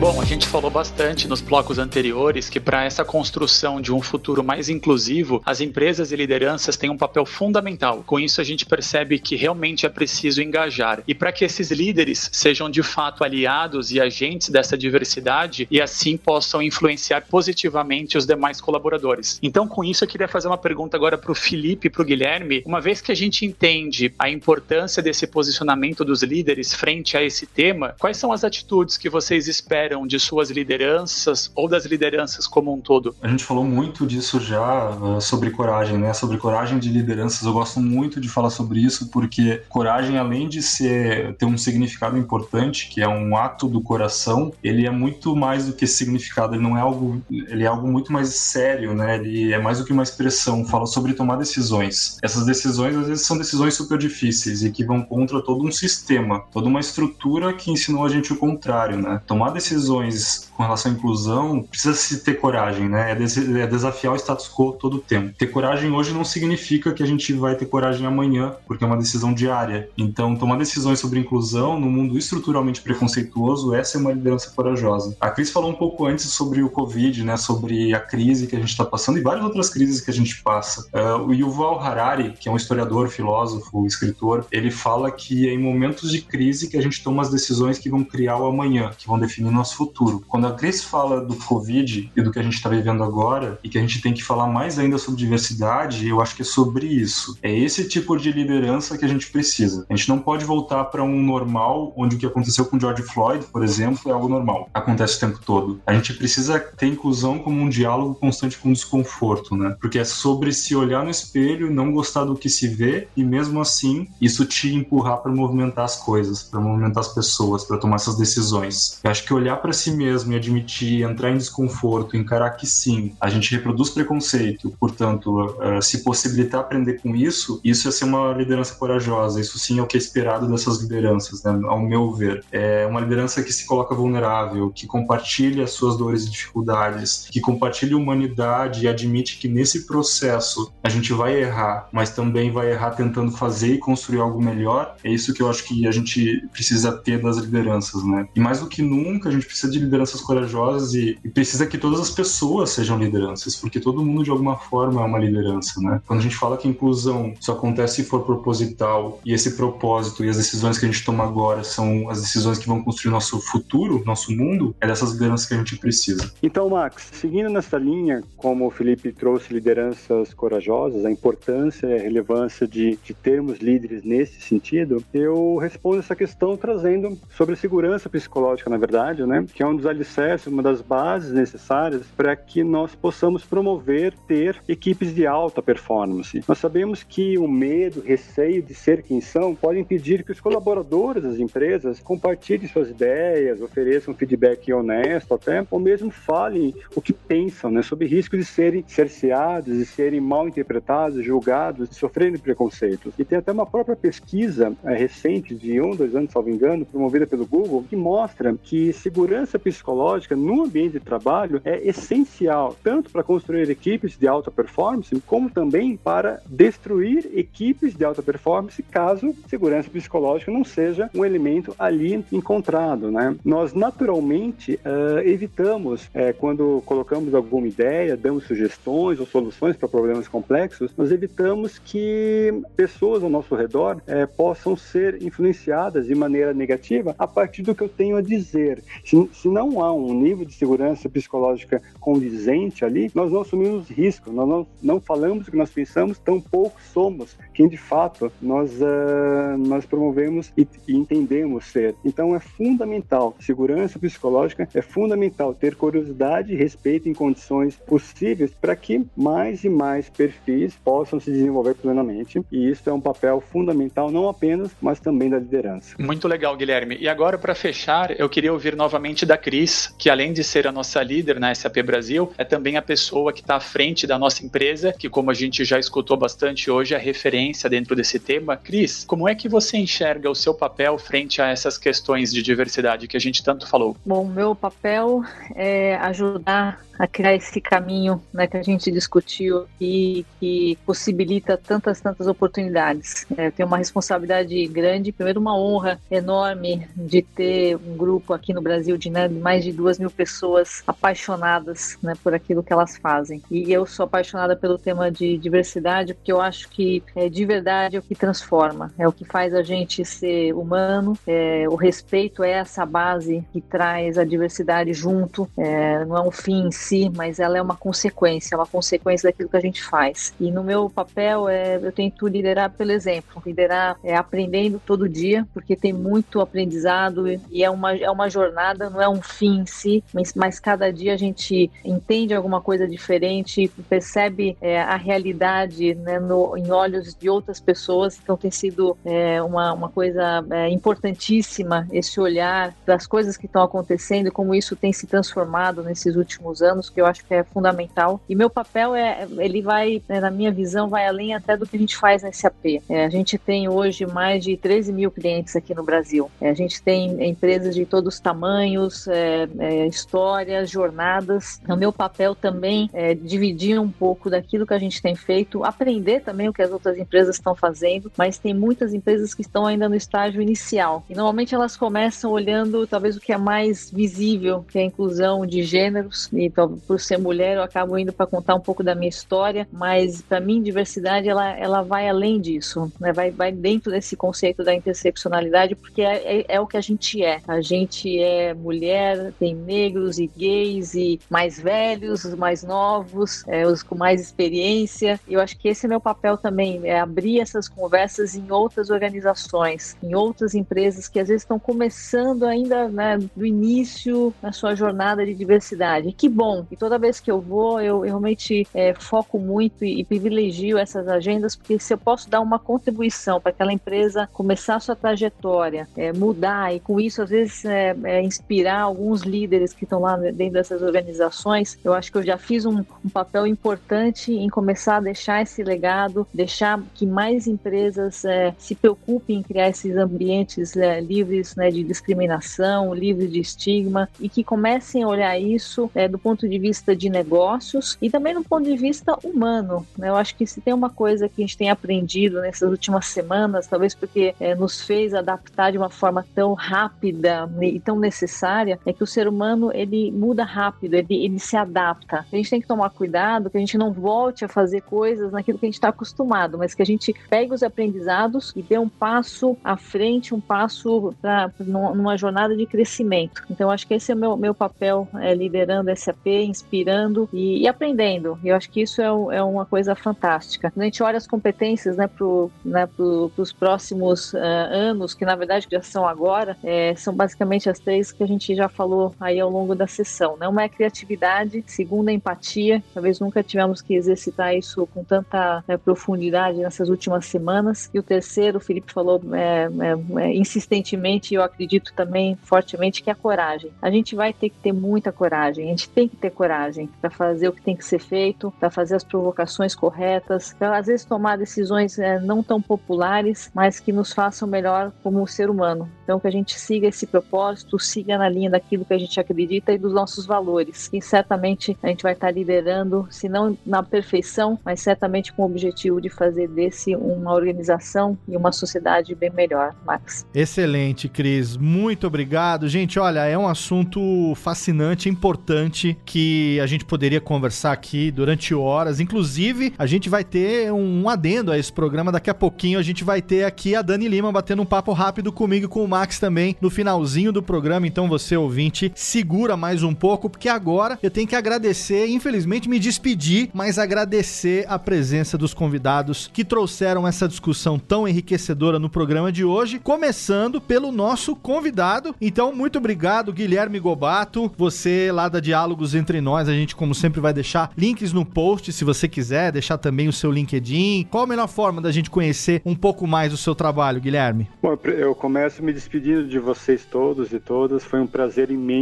[0.05, 4.44] Bom, a gente falou bastante nos blocos anteriores que para essa construção de um futuro
[4.44, 8.05] mais inclusivo, as empresas e lideranças têm um papel fundamental.
[8.05, 11.02] Com isso, a gente percebe que realmente é preciso engajar.
[11.09, 16.18] E para que esses líderes sejam de fato aliados e agentes dessa diversidade e assim
[16.18, 19.38] possam influenciar positivamente os demais colaboradores.
[19.42, 22.05] Então, com isso, eu queria fazer uma pergunta agora para o Felipe e para o
[22.05, 22.62] Guilherme.
[22.66, 27.46] Uma vez que a gente entende a importância desse posicionamento dos líderes frente a esse
[27.46, 29.93] tema, quais são as atitudes que vocês esperam?
[30.07, 33.14] De suas lideranças ou das lideranças como um todo?
[33.22, 36.12] A gente falou muito disso já uh, sobre coragem, né?
[36.12, 37.42] Sobre coragem de lideranças.
[37.42, 42.16] Eu gosto muito de falar sobre isso porque coragem, além de ser ter um significado
[42.18, 46.55] importante, que é um ato do coração, ele é muito mais do que significado.
[46.55, 49.16] Ele não é algo, ele é algo muito mais sério, né?
[49.16, 50.64] Ele é mais do que uma expressão.
[50.64, 52.18] Fala sobre tomar decisões.
[52.22, 56.45] Essas decisões às vezes são decisões super difíceis e que vão contra todo um sistema,
[56.53, 59.20] toda uma estrutura que ensinou a gente o contrário, né?
[59.26, 63.12] Tomar decisões decisões com relação à inclusão, precisa se ter coragem, né?
[63.12, 65.34] É, é desafiar o status quo todo o tempo.
[65.36, 68.96] Ter coragem hoje não significa que a gente vai ter coragem amanhã, porque é uma
[68.96, 69.88] decisão diária.
[69.96, 75.16] Então, tomar decisões sobre inclusão no mundo estruturalmente preconceituoso, essa é uma liderança corajosa.
[75.20, 77.36] A Cris falou um pouco antes sobre o Covid, né?
[77.36, 80.42] Sobre a crise que a gente está passando e várias outras crises que a gente
[80.42, 80.86] passa.
[80.92, 85.59] Uh, o Yuval Harari, que é um historiador, filósofo, escritor, ele fala que é em
[85.59, 89.07] momentos de crise que a gente toma as decisões que vão criar o amanhã, que
[89.07, 90.22] vão definir nosso futuro.
[90.28, 93.68] Quando a Cris fala do Covid e do que a gente está vivendo agora, e
[93.68, 96.86] que a gente tem que falar mais ainda sobre diversidade, eu acho que é sobre
[96.86, 97.38] isso.
[97.42, 99.86] É esse tipo de liderança que a gente precisa.
[99.88, 103.47] A gente não pode voltar para um normal onde o que aconteceu com George Floyd,
[103.47, 104.68] por exemplo, é algo normal.
[104.74, 105.80] Acontece o tempo todo.
[105.86, 109.76] A gente precisa ter inclusão como um diálogo constante com desconforto, né?
[109.80, 113.61] Porque é sobre se olhar no espelho, não gostar do que se vê e mesmo
[113.61, 118.16] assim isso te empurrar para movimentar as coisas, para movimentar as pessoas, para tomar essas
[118.16, 119.01] decisões.
[119.03, 123.28] Eu acho que olhar para si mesmo admitir, entrar em desconforto, encarar que sim, a
[123.28, 128.74] gente reproduz preconceito, portanto, uh, se possibilitar aprender com isso, isso é ser uma liderança
[128.74, 129.41] corajosa.
[129.41, 132.45] Isso sim é o que é esperado dessas lideranças, né, ao meu ver.
[132.51, 137.97] É uma liderança que se coloca vulnerável, que compartilha suas dores e dificuldades, que compartilha
[137.97, 143.32] humanidade e admite que nesse processo a gente vai errar, mas também vai errar tentando
[143.32, 144.97] fazer e construir algo melhor.
[145.03, 148.28] É isso que eu acho que a gente precisa ter das lideranças, né?
[148.35, 151.79] E mais do que nunca, a gente precisa de lideranças corajosas e, e, precisa que
[151.79, 156.01] todas as pessoas sejam lideranças, porque todo mundo de alguma forma é uma liderança, né?
[156.07, 160.29] Quando a gente fala que inclusão só acontece se for proposital e esse propósito e
[160.29, 164.03] as decisões que a gente toma agora são as decisões que vão construir nosso futuro,
[164.05, 166.33] nosso mundo, é dessas lideranças que a gente precisa.
[166.43, 172.03] Então, Max, seguindo nessa linha, como o Felipe trouxe lideranças corajosas, a importância e a
[172.03, 178.70] relevância de, de termos líderes nesse sentido, eu respondo essa questão trazendo sobre segurança psicológica,
[178.70, 179.45] na verdade, né?
[179.53, 184.57] Que é um dos alicerces, uma das bases necessárias para que nós possamos promover, ter
[184.69, 186.43] equipes de alta performance.
[186.47, 191.23] Nós sabemos que o medo, receio de ser quem são pode impedir que os colaboradores
[191.23, 197.71] das empresas compartilhem suas ideias, ofereçam feedback honesto até, ou mesmo falem o que pensam,
[197.71, 203.12] né, sob risco de serem cerceados, de serem mal interpretados, julgados, de sofrerem preconceitos.
[203.19, 207.27] E tem até uma própria pesquisa é, recente, de um, dois anos, salvo engano, promovida
[207.27, 210.03] pelo Google, que mostra que segurança psicológica
[210.36, 215.96] no ambiente de trabalho é essencial, tanto para construir equipes de alta performance, como também
[215.96, 223.11] para destruir equipes de alta performance caso segurança psicológica não seja um elemento ali encontrado.
[223.11, 223.34] Né?
[223.44, 230.28] Nós, naturalmente, uh, evitamos, uh, quando colocamos alguma ideia, damos sugestões ou soluções para problemas
[230.28, 237.14] complexos, nós evitamos que pessoas ao nosso redor uh, possam ser influenciadas de maneira negativa
[237.18, 238.82] a partir do que eu tenho a dizer.
[239.05, 244.30] Se, se não há um nível de segurança psicológica condizente ali, nós não assumimos risco,
[244.30, 248.70] nós não, não falamos o que nós pensamos, tão pouco somos quem de fato nós,
[248.80, 251.95] uh, nós promovemos e, e entendemos ser.
[252.05, 258.74] Então é fundamental, segurança psicológica é fundamental ter curiosidade e respeito em condições possíveis para
[258.76, 262.42] que mais e mais perfis possam se desenvolver plenamente.
[262.51, 265.95] E isso é um papel fundamental, não apenas, mas também da liderança.
[265.99, 266.97] Muito legal, Guilherme.
[266.99, 270.72] E agora, para fechar, eu queria ouvir novamente da Cris, que além de ser a
[270.72, 274.45] nossa líder na SAP Brasil, é também a pessoa que está à frente da nossa
[274.45, 278.57] empresa, que, como a gente já escutou bastante hoje, é referência dentro desse tema.
[278.57, 283.07] Cris, como é que você enxerga o seu papel frente a essas questões de diversidade
[283.09, 283.97] que a gente tanto falou?
[284.05, 285.22] Bom, meu papel
[285.55, 292.01] é ajudar a criar esse caminho né, que a gente discutiu e que possibilita tantas,
[292.01, 293.26] tantas oportunidades.
[293.37, 298.53] É, eu tenho uma responsabilidade grande, primeiro uma honra enorme de ter um grupo aqui
[298.53, 302.97] no Brasil de né, mais de duas mil pessoas apaixonadas né, por aquilo que elas
[302.97, 303.43] fazem.
[303.51, 307.97] E eu sou apaixonada pelo tema de diversidade porque eu acho que é, de verdade
[307.97, 312.43] é o que transforma, é o que faz a gente ser humano, é, o respeito
[312.43, 317.39] é essa base que traz a diversidade junto, é, não é um fim si, mas
[317.39, 320.35] ela é uma consequência, é uma consequência daquilo que a gente faz.
[320.41, 325.47] E no meu papel, é, eu tento liderar pelo exemplo, liderar é, aprendendo todo dia,
[325.53, 329.66] porque tem muito aprendizado e é uma, é uma jornada, não é um fim em
[329.66, 335.94] si, mas, mas cada dia a gente entende alguma coisa diferente, percebe é, a realidade
[335.94, 340.68] né, no, em olhos de outras pessoas, então tem sido é, uma, uma coisa é,
[340.68, 346.62] importantíssima esse olhar das coisas que estão acontecendo como isso tem se transformado nesses últimos
[346.62, 348.20] anos anos, que eu acho que é fundamental.
[348.28, 351.76] E meu papel é, ele vai, né, na minha visão, vai além até do que
[351.76, 352.82] a gente faz na SAP.
[352.88, 356.30] É, a gente tem hoje mais de 13 mil clientes aqui no Brasil.
[356.40, 361.61] É, a gente tem empresas de todos os tamanhos, é, é, histórias, jornadas.
[361.68, 366.20] O meu papel também é dividir um pouco daquilo que a gente tem feito, aprender
[366.20, 369.88] também o que as outras empresas estão fazendo, mas tem muitas empresas que estão ainda
[369.88, 371.05] no estágio inicial.
[371.09, 375.47] E normalmente elas começam olhando talvez o que é mais visível, que é a inclusão
[375.47, 376.28] de gêneros.
[376.32, 379.68] Então, então, por ser mulher, eu acabo indo para contar um pouco da minha história,
[379.70, 383.12] mas para mim, diversidade ela, ela vai além disso, né?
[383.12, 387.22] vai, vai dentro desse conceito da interseccionalidade, porque é, é, é, o que a gente
[387.22, 387.40] é.
[387.47, 393.66] A gente é mulher, tem negros e gays, e mais velhos, os mais novos, é,
[393.66, 395.20] os com mais experiência.
[395.28, 399.97] Eu acho que esse é meu papel também, é abrir essas conversas em outras organizações,
[400.03, 405.24] em outras empresas que às vezes estão começando ainda né, do início na sua jornada
[405.24, 406.12] de diversidade.
[406.12, 406.66] Que bom.
[406.70, 410.78] E toda vez que eu vou, eu, eu realmente é, foco muito e, e, privilegio
[410.78, 414.97] essas agendas, porque se eu posso dar uma contribuição para aquela empresa começar a sua
[414.97, 420.01] trajetória, é, mudar e com isso, às vezes, é, é inspirar alguns líderes que estão
[420.01, 424.49] lá dentro dessas organizações, eu acho que eu já fiz um, um papel importante em
[424.49, 429.97] começar a deixar esse legado, deixar que mais empresas é, se preocupem em criar esses
[429.97, 435.91] ambientes é, livres né, de discriminação, livres de estigma e que comecem a olhar isso
[436.11, 439.87] do ponto de vista de negócios e também no ponto de vista humano.
[439.97, 440.09] Né?
[440.09, 443.66] Eu acho que se tem uma coisa que a gente tem aprendido nessas últimas semanas,
[443.66, 448.93] talvez porque é, nos fez adaptar de uma forma tão rápida e tão necessária, é
[448.93, 452.27] que o ser humano ele muda rápido, ele, ele se adapta.
[452.31, 455.59] A gente tem que tomar cuidado que a gente não volte a fazer coisas naquilo
[455.59, 458.89] que a gente está acostumado, mas que a gente pegue os aprendizados e dê um
[458.89, 463.43] passo à frente, um passo para numa jornada de crescimento.
[463.51, 467.69] Então, acho que esse é o meu, meu papel é, liderando essa inspirando e, e
[467.69, 468.39] aprendendo.
[468.43, 469.05] E eu acho que isso é,
[469.37, 470.71] é, uma coisa fantástica.
[470.71, 472.27] Quando a gente olha as competências né, para
[472.65, 477.69] né, pro, os próximos uh, anos, que na verdade já são agora, é, são basicamente
[477.69, 480.36] as três que a gente já falou aí ao longo da sessão.
[480.36, 480.46] Né?
[480.46, 485.64] Uma é a criatividade, segunda é empatia, talvez nunca tivemos que exercitar isso com tanta
[485.66, 487.90] né, profundidade nessas últimas semanas.
[487.92, 493.11] E o terceiro, o Felipe falou é, é, é, insistentemente, eu acredito também fortemente, que
[493.11, 493.70] é a coragem.
[493.80, 497.11] A gente vai ter que ter muita coragem, a gente tem que ter coragem para
[497.11, 501.05] fazer o que tem que ser feito, para fazer as provocações corretas, para às vezes
[501.05, 505.88] tomar decisões é, não tão populares, mas que nos façam melhor como ser humano.
[506.02, 509.72] Então que a gente siga esse propósito, siga na linha daquilo que a gente acredita
[509.72, 510.88] e dos nossos valores.
[510.92, 515.47] E certamente a gente vai estar liderando, se não na perfeição, mas certamente com o
[515.47, 520.26] objetivo de fazer desse uma organização e uma sociedade bem melhor, Max.
[520.34, 521.57] Excelente, Cris.
[521.57, 522.68] Muito obrigado.
[522.68, 529.01] Gente, olha, é um assunto fascinante, importante que a gente poderia conversar aqui durante horas.
[529.01, 532.78] Inclusive, a gente vai ter um adendo a esse programa daqui a pouquinho.
[532.78, 535.84] A gente vai ter aqui a Dani Lima batendo um papo rápido comigo e com
[535.84, 537.86] o Max também no finalzinho do programa.
[537.86, 542.78] Então você, ouvinte, segura mais um pouco, porque agora eu tenho que agradecer, infelizmente me
[542.78, 549.30] despedir, mas agradecer a presença dos convidados que trouxeram essa discussão tão enriquecedora no programa
[549.30, 552.14] de hoje, começando pelo nosso convidado.
[552.20, 557.20] Então, muito obrigado, Guilherme Gobato, você lá da Diálogos Entre Nós, a gente como sempre
[557.20, 561.07] vai deixar links no post, se você quiser, deixar também o seu LinkedIn.
[561.11, 564.49] Qual a melhor forma da gente conhecer um pouco mais o seu trabalho, Guilherme?
[564.62, 567.85] Bom, eu começo me despedindo de vocês todos e todas.
[567.85, 568.74] Foi um prazer imenso,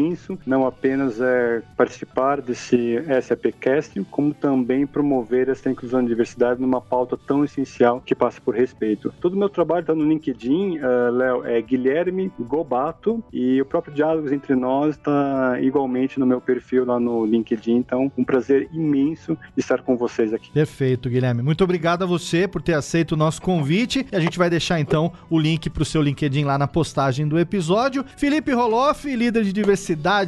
[0.47, 7.17] não apenas é, participar desse SAPcast, como também promover essa inclusão e diversidade numa pauta
[7.17, 9.13] tão essencial que passa por respeito.
[9.21, 13.95] Todo o meu trabalho está no LinkedIn, uh, Léo, é Guilherme Gobato, e o próprio
[13.95, 17.77] Diálogos Entre Nós está igualmente no meu perfil lá no LinkedIn.
[17.77, 20.51] Então, um prazer imenso estar com vocês aqui.
[20.53, 21.43] Perfeito, Guilherme.
[21.43, 24.07] Muito obrigado a você por ter aceito o nosso convite.
[24.11, 27.27] E a gente vai deixar então o link para o seu LinkedIn lá na postagem
[27.27, 28.05] do episódio.
[28.17, 29.72] Felipe Roloff, líder de diversidade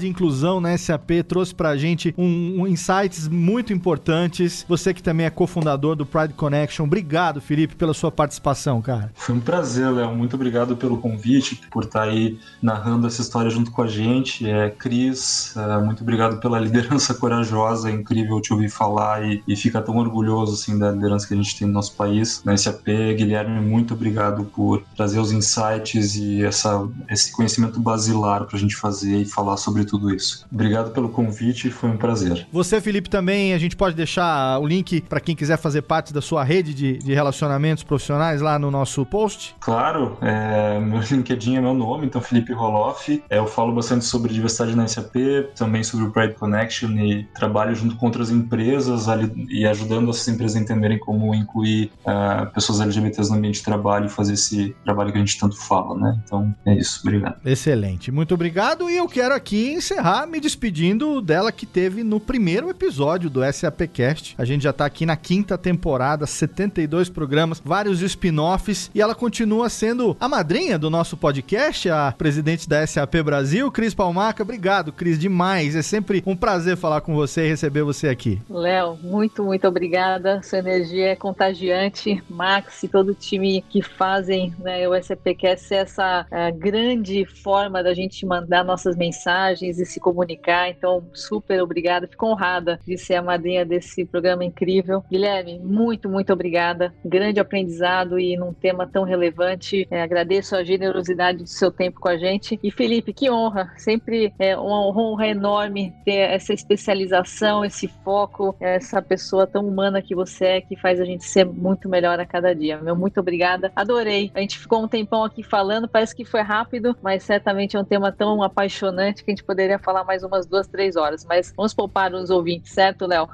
[0.02, 4.64] e inclusão na SAP, trouxe para a gente um, um insights muito importantes.
[4.68, 6.84] Você que também é cofundador do Pride Connection.
[6.84, 9.10] Obrigado, Felipe, pela sua participação, cara.
[9.14, 10.14] Foi um prazer, Léo.
[10.14, 14.48] Muito obrigado pelo convite, por estar aí narrando essa história junto com a gente.
[14.48, 17.90] É, Cris, é, muito obrigado pela liderança corajosa.
[17.90, 21.36] É incrível te ouvir falar e, e ficar tão orgulhoso assim da liderança que a
[21.36, 22.86] gente tem no nosso país, na SAP.
[23.16, 28.76] Guilherme, muito obrigado por trazer os insights e essa, esse conhecimento basilar para a gente
[28.76, 30.46] fazer e falar sobre tudo isso.
[30.52, 32.46] Obrigado pelo convite, foi um prazer.
[32.52, 36.20] Você, Felipe, também, a gente pode deixar o link para quem quiser fazer parte da
[36.20, 39.56] sua rede de, de relacionamentos profissionais lá no nosso post?
[39.60, 43.22] Claro, é, meu LinkedIn é meu nome, então Felipe Roloff.
[43.28, 45.16] É, eu falo bastante sobre diversidade na SAP,
[45.56, 50.28] também sobre o Pride Connection e trabalho junto com outras empresas ali, e ajudando essas
[50.28, 54.74] empresas a entenderem como incluir uh, pessoas LGBTs no ambiente de trabalho e fazer esse
[54.84, 56.20] trabalho que a gente tanto fala, né?
[56.24, 57.36] Então é isso, obrigado.
[57.44, 58.90] Excelente, muito obrigado.
[58.90, 64.34] E eu quero aqui encerrar me despedindo dela que teve no primeiro episódio do SAPcast.
[64.36, 69.68] A gente já tá aqui na quinta temporada, 72 programas, vários spin-offs e ela continua
[69.68, 74.42] sendo a madrinha do nosso podcast, a presidente da SAP Brasil, Cris Palmaca.
[74.42, 75.74] Obrigado, Cris, demais.
[75.74, 78.40] É sempre um prazer falar com você e receber você aqui.
[78.50, 80.42] Léo, muito, muito obrigada.
[80.42, 82.22] Sua energia é contagiante.
[82.28, 87.82] Max e todo o time que fazem né, o SAPcast ser essa uh, grande forma
[87.82, 89.13] da gente mandar nossas mensagens
[89.62, 90.68] e se comunicar.
[90.68, 92.06] Então, super obrigada.
[92.06, 95.04] Fico honrada de ser a madrinha desse programa incrível.
[95.10, 96.92] Guilherme, muito, muito obrigada.
[97.04, 99.86] Grande aprendizado e num tema tão relevante.
[99.90, 102.58] É, agradeço a generosidade do seu tempo com a gente.
[102.62, 103.72] E Felipe, que honra.
[103.76, 110.14] Sempre é uma honra enorme ter essa especialização, esse foco, essa pessoa tão humana que
[110.14, 112.78] você é, que faz a gente ser muito melhor a cada dia.
[112.78, 113.72] Meu muito obrigada.
[113.76, 114.30] Adorei.
[114.34, 117.84] A gente ficou um tempão aqui falando, parece que foi rápido, mas certamente é um
[117.84, 121.24] tema tão apaixonante que a gente poderia falar mais umas duas, três horas.
[121.24, 123.28] Mas vamos poupar os ouvintes, certo, Léo?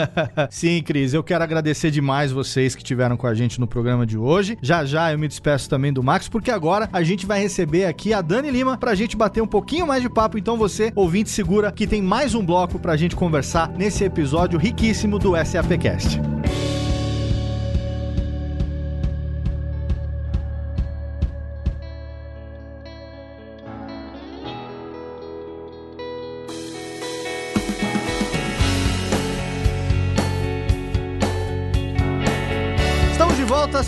[0.50, 1.12] Sim, Cris.
[1.12, 4.56] Eu quero agradecer demais vocês que estiveram com a gente no programa de hoje.
[4.62, 8.12] Já já eu me despeço também do Max, porque agora a gente vai receber aqui
[8.12, 10.38] a Dani Lima pra gente bater um pouquinho mais de papo.
[10.38, 15.18] Então você, ouvinte, segura que tem mais um bloco pra gente conversar nesse episódio riquíssimo
[15.18, 16.20] do SAPcast.
[16.20, 16.69] volta,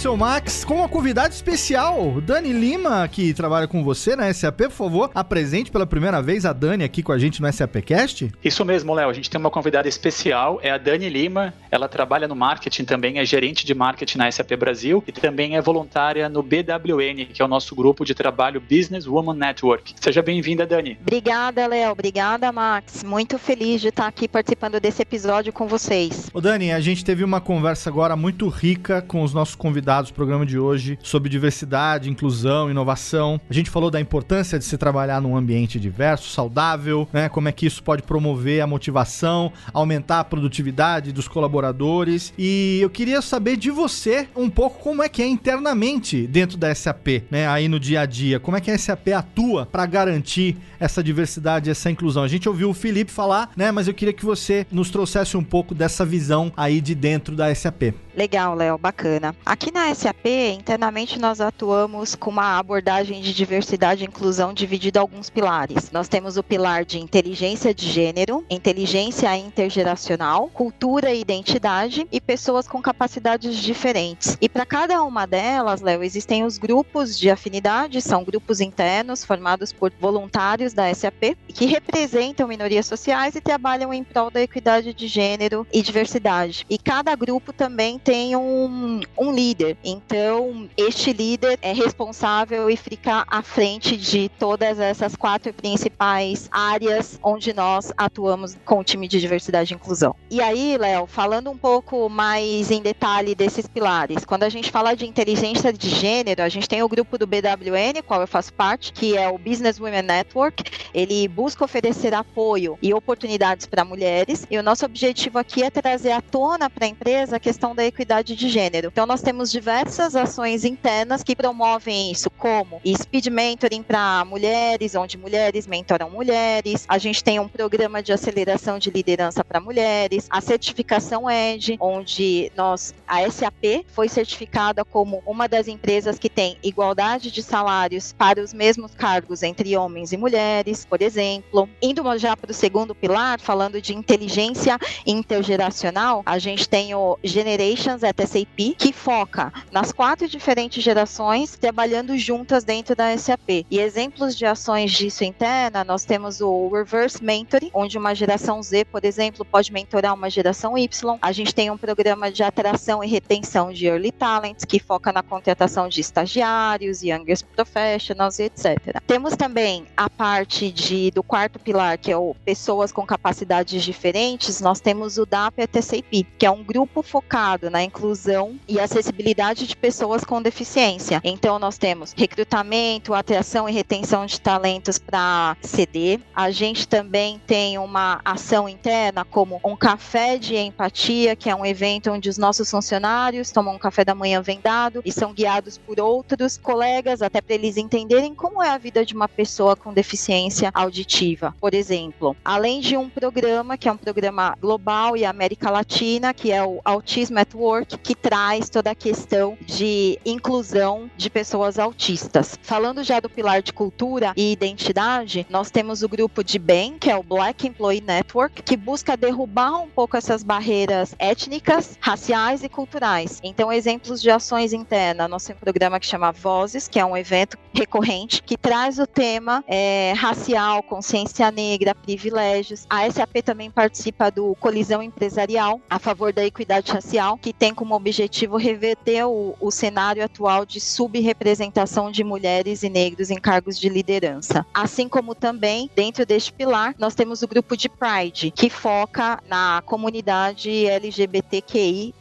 [0.03, 4.63] seu Max, com uma convidada especial, Dani Lima, que trabalha com você na SAP.
[4.63, 8.33] Por favor, apresente pela primeira vez a Dani aqui com a gente no SAPcast.
[8.43, 9.09] Isso mesmo, Léo.
[9.09, 11.55] A gente tem uma convidada especial, é a Dani Lima.
[11.71, 15.63] Ela trabalha no marketing também, é gerente de marketing na SAP Brasil e também é
[15.63, 19.95] voluntária no BWN, que é o nosso grupo de trabalho Business Woman Network.
[20.01, 20.99] Seja bem-vinda, Dani.
[21.01, 21.93] Obrigada, Léo.
[21.93, 23.05] Obrigada, Max.
[23.05, 26.29] Muito feliz de estar aqui participando desse episódio com vocês.
[26.35, 30.15] Ô, Dani, a gente teve uma conversa agora muito rica com os nossos convidados do
[30.15, 33.41] programa de hoje sobre diversidade, inclusão, inovação.
[33.51, 37.29] A gente falou da importância de se trabalhar num ambiente diverso, saudável, né?
[37.29, 42.33] Como é que isso pode promover a motivação, aumentar a produtividade dos colaboradores.
[42.39, 46.75] E eu queria saber de você um pouco como é que é internamente dentro da
[46.75, 47.47] SAP, né?
[47.49, 51.71] Aí no dia a dia, como é que a SAP atua para garantir essa diversidade,
[51.71, 52.23] essa inclusão.
[52.23, 53.71] A gente ouviu o Felipe falar, né?
[53.71, 57.53] Mas eu queria que você nos trouxesse um pouco dessa visão aí de dentro da
[57.55, 57.95] SAP.
[58.15, 59.35] Legal, Léo, bacana.
[59.45, 65.03] Aqui na SAP, internamente nós atuamos com uma abordagem de diversidade e inclusão dividida em
[65.03, 65.91] alguns pilares.
[65.91, 72.69] Nós temos o pilar de inteligência de gênero, inteligência intergeracional, cultura e identidade e pessoas
[72.69, 74.39] com capacidades diferentes.
[74.41, 79.73] E para cada uma delas, Léo, existem os grupos de afinidade, são grupos internos formados
[79.73, 85.09] por voluntários da SAP que representam minorias sociais e trabalham em prol da equidade de
[85.09, 86.65] gênero e diversidade.
[86.71, 89.72] E cada grupo também tem um, um líder.
[89.85, 97.19] Então, este líder é responsável e fica à frente de todas essas quatro principais áreas
[97.23, 100.15] onde nós atuamos com o time de diversidade e inclusão.
[100.31, 104.95] E aí, Léo, falando um pouco mais em detalhe desses pilares, quando a gente fala
[104.95, 108.93] de inteligência de gênero, a gente tem o grupo do BWN, qual eu faço parte,
[108.93, 110.65] que é o Business Women Network.
[110.95, 114.47] Ele busca oferecer apoio e oportunidades para mulheres.
[114.51, 117.85] E o nosso objetivo aqui é trazer à tona para a empresa a questão da
[117.85, 118.89] equidade de gênero.
[118.89, 125.17] Então, nós temos diversas ações internas que promovem isso, como speed mentoring para mulheres, onde
[125.17, 126.85] mulheres mentoram mulheres.
[126.89, 132.51] A gente tem um programa de aceleração de liderança para mulheres, a certificação ED, onde
[132.57, 138.43] nós, a SAP, foi certificada como uma das empresas que tem igualdade de salários para
[138.43, 141.69] os mesmos cargos entre homens e mulheres, por exemplo.
[141.81, 148.03] Indo já para o segundo pilar, falando de inteligência intergeracional, a gente tem o Generations
[148.03, 153.65] at SAP, que foca nas quatro diferentes gerações trabalhando juntas dentro da SAP.
[153.71, 158.85] E exemplos de ações disso interna, nós temos o Reverse Mentoring, onde uma geração Z,
[158.87, 161.19] por exemplo, pode mentorar uma geração Y.
[161.21, 165.23] A gente tem um programa de atração e retenção de Early Talents, que foca na
[165.23, 169.01] contratação de estagiários, youngest professionals, etc.
[169.07, 174.61] Temos também a parte de, do quarto pilar, que é o pessoas com capacidades diferentes,
[174.61, 180.25] nós temos o DAP-TCP, que é um grupo focado na inclusão e acessibilidade de pessoas
[180.25, 181.21] com deficiência.
[181.25, 186.21] Então, nós temos recrutamento, atração e retenção de talentos para CD.
[186.33, 191.67] A gente também tem uma ação interna como um café de empatia, que é um
[191.67, 195.99] evento onde os nossos funcionários tomam um café da manhã vendado e são guiados por
[195.99, 200.71] outros colegas, até para eles entenderem como é a vida de uma pessoa com deficiência
[200.73, 202.37] auditiva, por exemplo.
[202.45, 206.81] Além de um programa, que é um programa global e América Latina, que é o
[206.85, 209.32] Autism at Work, que traz toda a questão
[209.65, 212.59] de inclusão de pessoas autistas.
[212.63, 217.11] Falando já do pilar de cultura e identidade, nós temos o grupo de BEM, que
[217.11, 222.69] é o Black Employee Network, que busca derrubar um pouco essas barreiras étnicas, raciais e
[222.69, 223.41] culturais.
[223.43, 227.17] Então, exemplos de ações internas, nós temos um programa que chama Vozes, que é um
[227.17, 232.87] evento recorrente que traz o tema é, racial, consciência negra, privilégios.
[232.89, 237.95] A SAP também participa do Colisão Empresarial a favor da equidade racial, que tem como
[237.95, 243.89] objetivo reverter o, o cenário atual de subrepresentação de mulheres e negros em cargos de
[243.89, 244.67] liderança.
[244.73, 249.83] Assim como também, dentro deste pilar, nós temos o grupo de Pride, que foca na
[249.85, 252.15] comunidade LGBTQI+.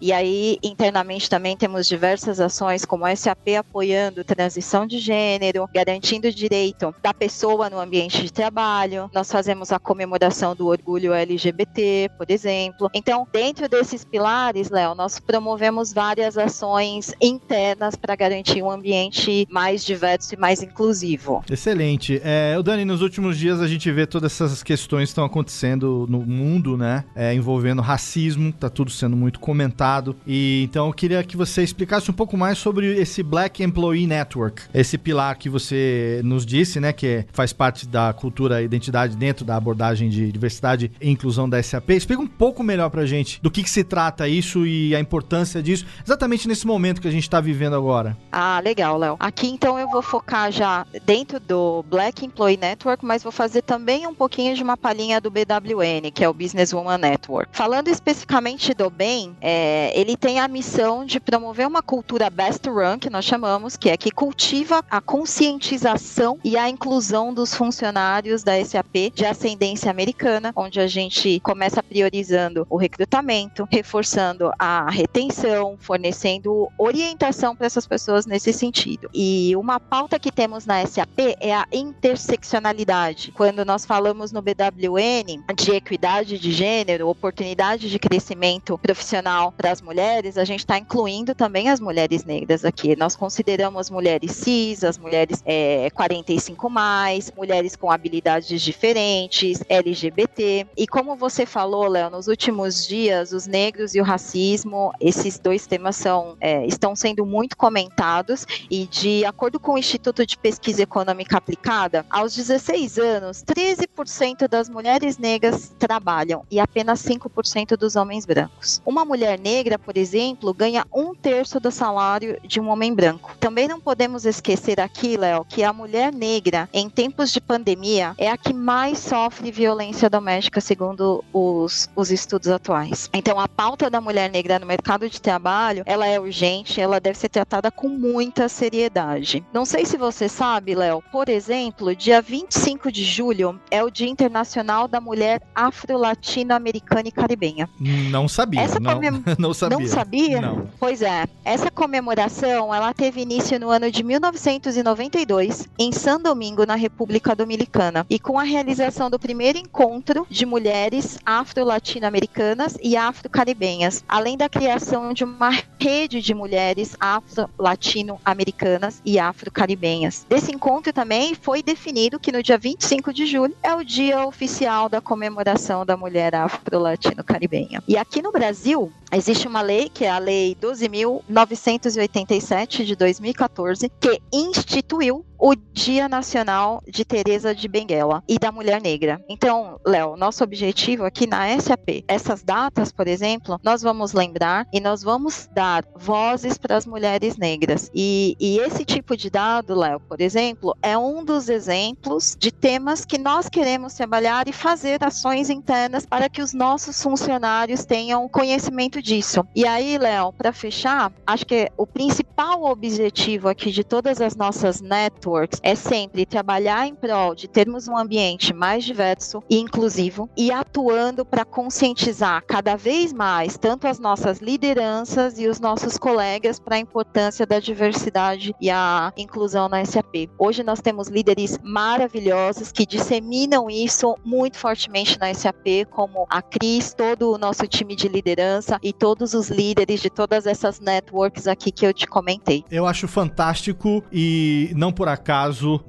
[0.00, 6.28] E aí, internamente também temos diversas ações, como a SAP apoiando transição de gênero, garantindo
[6.28, 9.10] o direito da pessoa no ambiente de trabalho.
[9.14, 12.90] Nós fazemos a comemoração do orgulho LGBT, por exemplo.
[12.92, 19.84] Então, dentro desses pilares, Léo, nós promovemos várias ações internas para garantir um ambiente mais
[19.84, 21.42] diverso e mais inclusivo.
[21.50, 22.20] Excelente.
[22.24, 26.06] É, o Dani, nos últimos dias a gente vê todas essas questões que estão acontecendo
[26.08, 27.04] no mundo, né?
[27.14, 30.16] É, envolvendo racismo, tá tudo sendo muito comentado.
[30.26, 34.62] E então eu queria que você explicasse um pouco mais sobre esse Black Employee Network,
[34.88, 36.92] esse pilar que você nos disse, né?
[36.92, 41.62] Que faz parte da cultura e identidade dentro da abordagem de diversidade e inclusão da
[41.62, 41.90] SAP.
[41.90, 45.62] Explica um pouco melhor pra gente do que, que se trata isso e a importância
[45.62, 48.16] disso, exatamente nesse momento que a gente está vivendo agora.
[48.32, 49.16] Ah, legal, Léo.
[49.20, 54.06] Aqui então eu vou focar já dentro do Black Employee Network, mas vou fazer também
[54.06, 57.50] um pouquinho de uma palhinha do BWN, que é o Business Woman Network.
[57.52, 62.98] Falando especificamente do bem, é, ele tem a missão de promover uma cultura best run,
[62.98, 68.62] que nós chamamos, que é que cultiva a conscientização e a inclusão dos funcionários da
[68.64, 76.68] SAP de ascendência americana, onde a gente começa priorizando o recrutamento, reforçando a retenção, fornecendo
[76.78, 79.08] orientação para essas pessoas nesse sentido.
[79.14, 83.32] E uma pauta que temos na SAP é a interseccionalidade.
[83.32, 89.80] Quando nós falamos no BWN de equidade de gênero, oportunidade de crescimento profissional para as
[89.80, 92.96] mulheres, a gente está incluindo também as mulheres negras aqui.
[92.96, 100.66] Nós consideramos mulheres cis, as mulheres é, 45 mais, mulheres com habilidades diferentes, LGBT.
[100.76, 105.66] E como você falou, Léo, nos últimos dias, os negros e o racismo, esses dois
[105.66, 110.82] temas são, é, estão sendo muito comentados e, de acordo com o Instituto de Pesquisa
[110.82, 118.26] Econômica Aplicada, aos 16 anos, 13% das mulheres negras trabalham e apenas 5% dos homens
[118.26, 118.82] brancos.
[118.84, 123.36] Uma mulher negra, por exemplo, ganha um terço do salário de um homem branco.
[123.40, 128.30] Também não podemos esquecer aqui, Léo, que a mulher negra, em tempos de pandemia, é
[128.30, 133.08] a que mais sofre violência doméstica, segundo os, os estudos atuais.
[133.14, 137.18] Então, a pauta da mulher negra no mercado de trabalho, ela é urgente, ela deve
[137.18, 139.44] ser tratada com muita seriedade.
[139.52, 144.08] Não sei se você sabe, Léo, por exemplo, dia 25 de julho é o Dia
[144.08, 147.68] Internacional da Mulher Afro-Latino-Americana e Caribenha.
[148.10, 148.60] Não sabia.
[148.60, 149.78] Essa não, comem- não sabia.
[149.78, 150.40] Não sabia?
[150.40, 150.68] Não.
[150.78, 151.24] Pois é.
[151.44, 154.02] Essa comemoração, ela teve início no ano de
[154.48, 160.46] 1992, em São Domingo, na República Dominicana, e com a realização do primeiro encontro de
[160.46, 170.24] mulheres afro-latino-americanas e afro-caribenhas, além da criação de uma rede de mulheres afro-latino-americanas e afro-caribenhas.
[170.26, 174.88] Desse encontro também foi definido que no dia 25 de julho é o dia oficial
[174.88, 177.82] da comemoração da mulher afro-latino-caribenha.
[177.86, 184.20] E aqui no Brasil, Existe uma lei, que é a Lei 12.987 de 2014, que
[184.38, 189.24] instituiu o Dia Nacional de Teresa de Benguela e da Mulher Negra.
[189.28, 194.80] Então, Léo, nosso objetivo aqui na SAP, essas datas, por exemplo, nós vamos lembrar e
[194.80, 197.90] nós vamos dar vozes para as mulheres negras.
[197.94, 203.04] E, e esse tipo de dado, Léo, por exemplo, é um dos exemplos de temas
[203.04, 209.00] que nós queremos trabalhar e fazer ações internas para que os nossos funcionários tenham conhecimento
[209.00, 209.46] disso.
[209.54, 214.80] E aí, Léo, para fechar, acho que o principal objetivo aqui de todas as nossas
[215.28, 220.50] networks é sempre trabalhar em prol de termos um ambiente mais diverso e inclusivo e
[220.50, 226.76] atuando para conscientizar cada vez mais tanto as nossas lideranças e os nossos colegas para
[226.76, 230.28] a importância da diversidade e a inclusão na SAP.
[230.38, 236.94] Hoje nós temos líderes maravilhosos que disseminam isso muito fortemente na SAP, como a Cris,
[236.94, 241.70] todo o nosso time de liderança e todos os líderes de todas essas networks aqui
[241.70, 242.64] que eu te comentei.
[242.70, 245.17] Eu acho fantástico e não por acaso,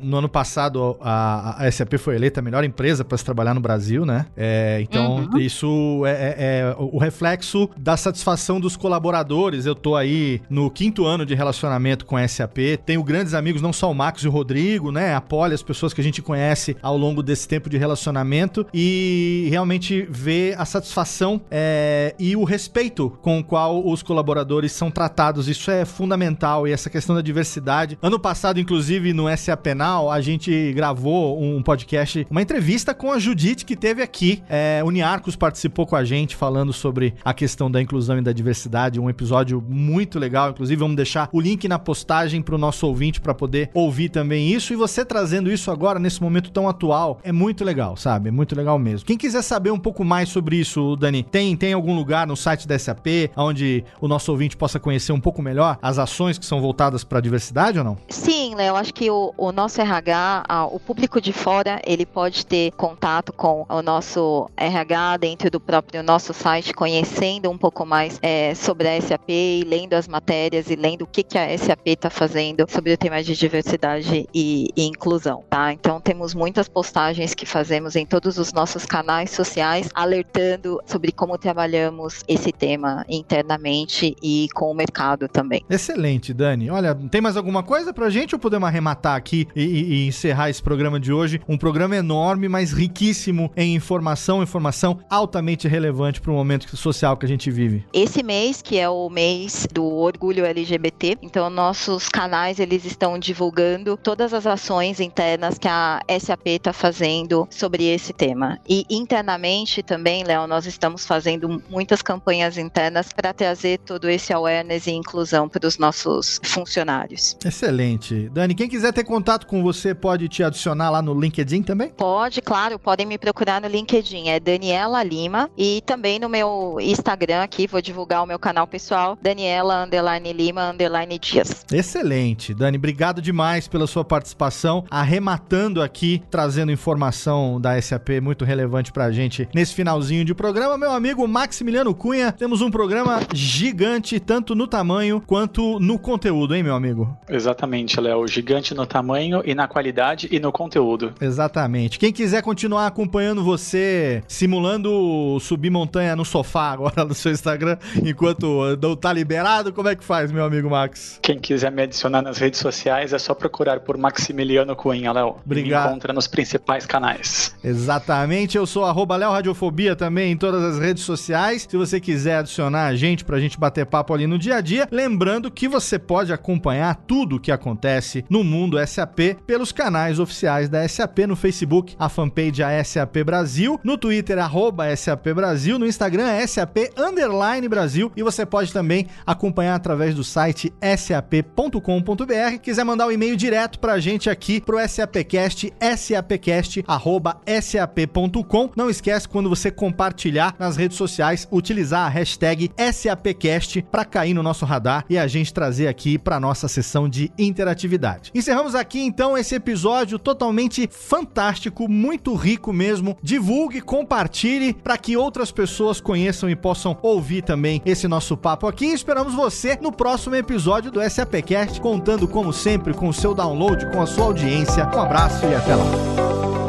[0.02, 3.62] no ano passado a, a SAP foi eleita a melhor empresa para se trabalhar no
[3.62, 4.26] Brasil, né?
[4.36, 5.38] É, então Uhum.
[5.40, 9.66] isso é, é- é o reflexo da satisfação dos colaboradores.
[9.66, 13.74] Eu tô aí no quinto ano de relacionamento com a SAP, tenho grandes amigos, não
[13.74, 15.14] só o Max e o Rodrigo, né?
[15.16, 19.48] A Polly, as pessoas que a gente conhece ao longo desse tempo de relacionamento e
[19.50, 25.48] realmente ver a satisfação é, e o respeito com o qual os colaboradores são tratados.
[25.48, 27.98] Isso é fundamental e essa questão da diversidade.
[28.02, 33.20] Ano passado, inclusive, no SA Penal, a gente gravou um podcast, uma entrevista com a
[33.20, 34.42] Judite que teve aqui.
[34.50, 38.32] É, o Niarcos participou com a gente falando sobre a questão da inclusão e da
[38.32, 38.98] diversidade.
[38.98, 40.52] Um episódio muito legal.
[40.52, 44.54] Inclusive, vamos deixar o link na postagem para o nosso ouvinte para poder ouvir também
[44.54, 44.72] isso.
[44.72, 48.30] E você trazendo isso agora, nesse momento tão atual, é muito legal, sabe?
[48.30, 49.06] É muito legal mesmo.
[49.06, 52.66] Quem quiser saber um pouco mais sobre isso, Dani, tem, tem algum lugar no site
[52.66, 56.62] da SAP onde o nosso ouvinte possa conhecer um pouco melhor as ações que são
[56.62, 57.98] voltadas para a diversidade ou não?
[58.08, 62.46] Sim, Léo, acho que o, o nosso RH, a- o público de fora, ele pode
[62.46, 68.20] ter contato com o nosso RH dentro do próprio nosso site, conhecendo um pouco mais
[68.22, 71.88] é, sobre a SAP, e lendo as matérias e lendo o que, que a SAP
[71.88, 75.72] está fazendo sobre o tema de diversidade e, e inclusão, tá?
[75.74, 81.38] Então temos muitas postagens que fazemos em todos os nossos canais sociais, alertando sobre como
[81.38, 85.64] trabalhamos esse tema internamente e com o mercado também.
[85.70, 86.70] Excelente, Dani.
[86.70, 90.50] Olha, tem mais alguma coisa pra gente ou podemos arrematar aqui e, e- e encerrar
[90.50, 91.42] esse programa de hoje?
[91.48, 97.26] Um programa enorme, mas riquíssimo em informação, informação altamente relevante para o momento social que
[97.26, 97.86] a gente vive.
[97.94, 103.98] esse mês, que é o mês do orgulho LGBT, então nossos canais eles estão divulgando
[103.98, 108.60] todas as ações internas que a SAP está fazendo sobre esse tema.
[108.68, 114.88] E internamente também, Léo, nós estamos fazendo muitas campanhas internas para trazer todo esse awareness
[114.88, 117.38] e inclusão para os nossos funcionários.
[117.44, 118.30] Excelente.
[118.30, 121.90] Dani, quem quiser ter contato com você pode te adicionar lá no LinkedIn também?
[121.90, 127.44] Pode, claro, podem me procurar no LinkedIn, é Daniela Lima, e também no meu Instagram
[127.44, 131.66] aqui, vou divulgar o meu canal pessoal, Daniela Underline Lima Underline Dias.
[131.72, 132.54] Excelente.
[132.54, 139.12] Dani, obrigado demais pela sua participação, arrematando aqui, trazendo informação da SAP muito relevante pra
[139.12, 140.78] gente nesse finalzinho de programa.
[140.78, 146.64] Meu amigo Maximiliano Cunha, temos um programa gigante, tanto no tamanho quanto no conteúdo, hein,
[146.64, 147.18] meu amigo?
[147.28, 148.28] Exatamente, Léo.
[148.28, 151.14] Gigante no tamanho e na qualidade e no conteúdo.
[151.20, 152.00] Exatamente.
[152.00, 158.78] Quem quiser continuar acompanhando você simulando subir montanha no sofá agora no seu Instagram, enquanto
[158.82, 161.20] não tá liberado, como é que faz, meu amigo Max?
[161.22, 165.36] Quem quiser me adicionar nas redes sociais é só procurar por Maximiliano Cunha, Léo.
[165.46, 165.84] Obrigado.
[165.84, 167.56] Me encontra nos principais canais.
[167.64, 168.58] Exatamente.
[168.58, 171.68] Eu sou arroba Léo Radiofobia também em todas as redes sociais.
[171.70, 174.88] Se você quiser adicionar a gente pra gente bater papo ali no dia a dia,
[174.92, 180.70] lembrando que você pode acompanhar tudo o que acontece no mundo SAP pelos canais oficiais
[180.70, 185.86] da SAP no Facebook, a fanpage a SAP Brasil, no Twitter arroba SAP Brasil, no
[185.86, 192.60] Instagram é SAP Underline Brasil e você pode também acompanhar através do site sap.com.br.
[192.62, 198.70] Quiser mandar um e-mail direto pra gente aqui pro SAPcast, sapcast arroba sap.com.
[198.76, 204.44] Não esquece quando você compartilhar nas redes sociais, utilizar a hashtag SAPcast para cair no
[204.44, 208.32] nosso radar e a gente trazer aqui para nossa sessão de interatividade.
[208.60, 213.18] Encerramos aqui então esse episódio totalmente fantástico, muito rico mesmo.
[213.24, 218.88] Divulgue, compartilhe para que outras pessoas conheçam e possam ouvir também esse nosso papo aqui.
[218.88, 224.02] Esperamos você no próximo episódio do SAPcast, contando como sempre com o seu download, com
[224.02, 224.86] a sua audiência.
[224.94, 226.69] Um abraço e até lá.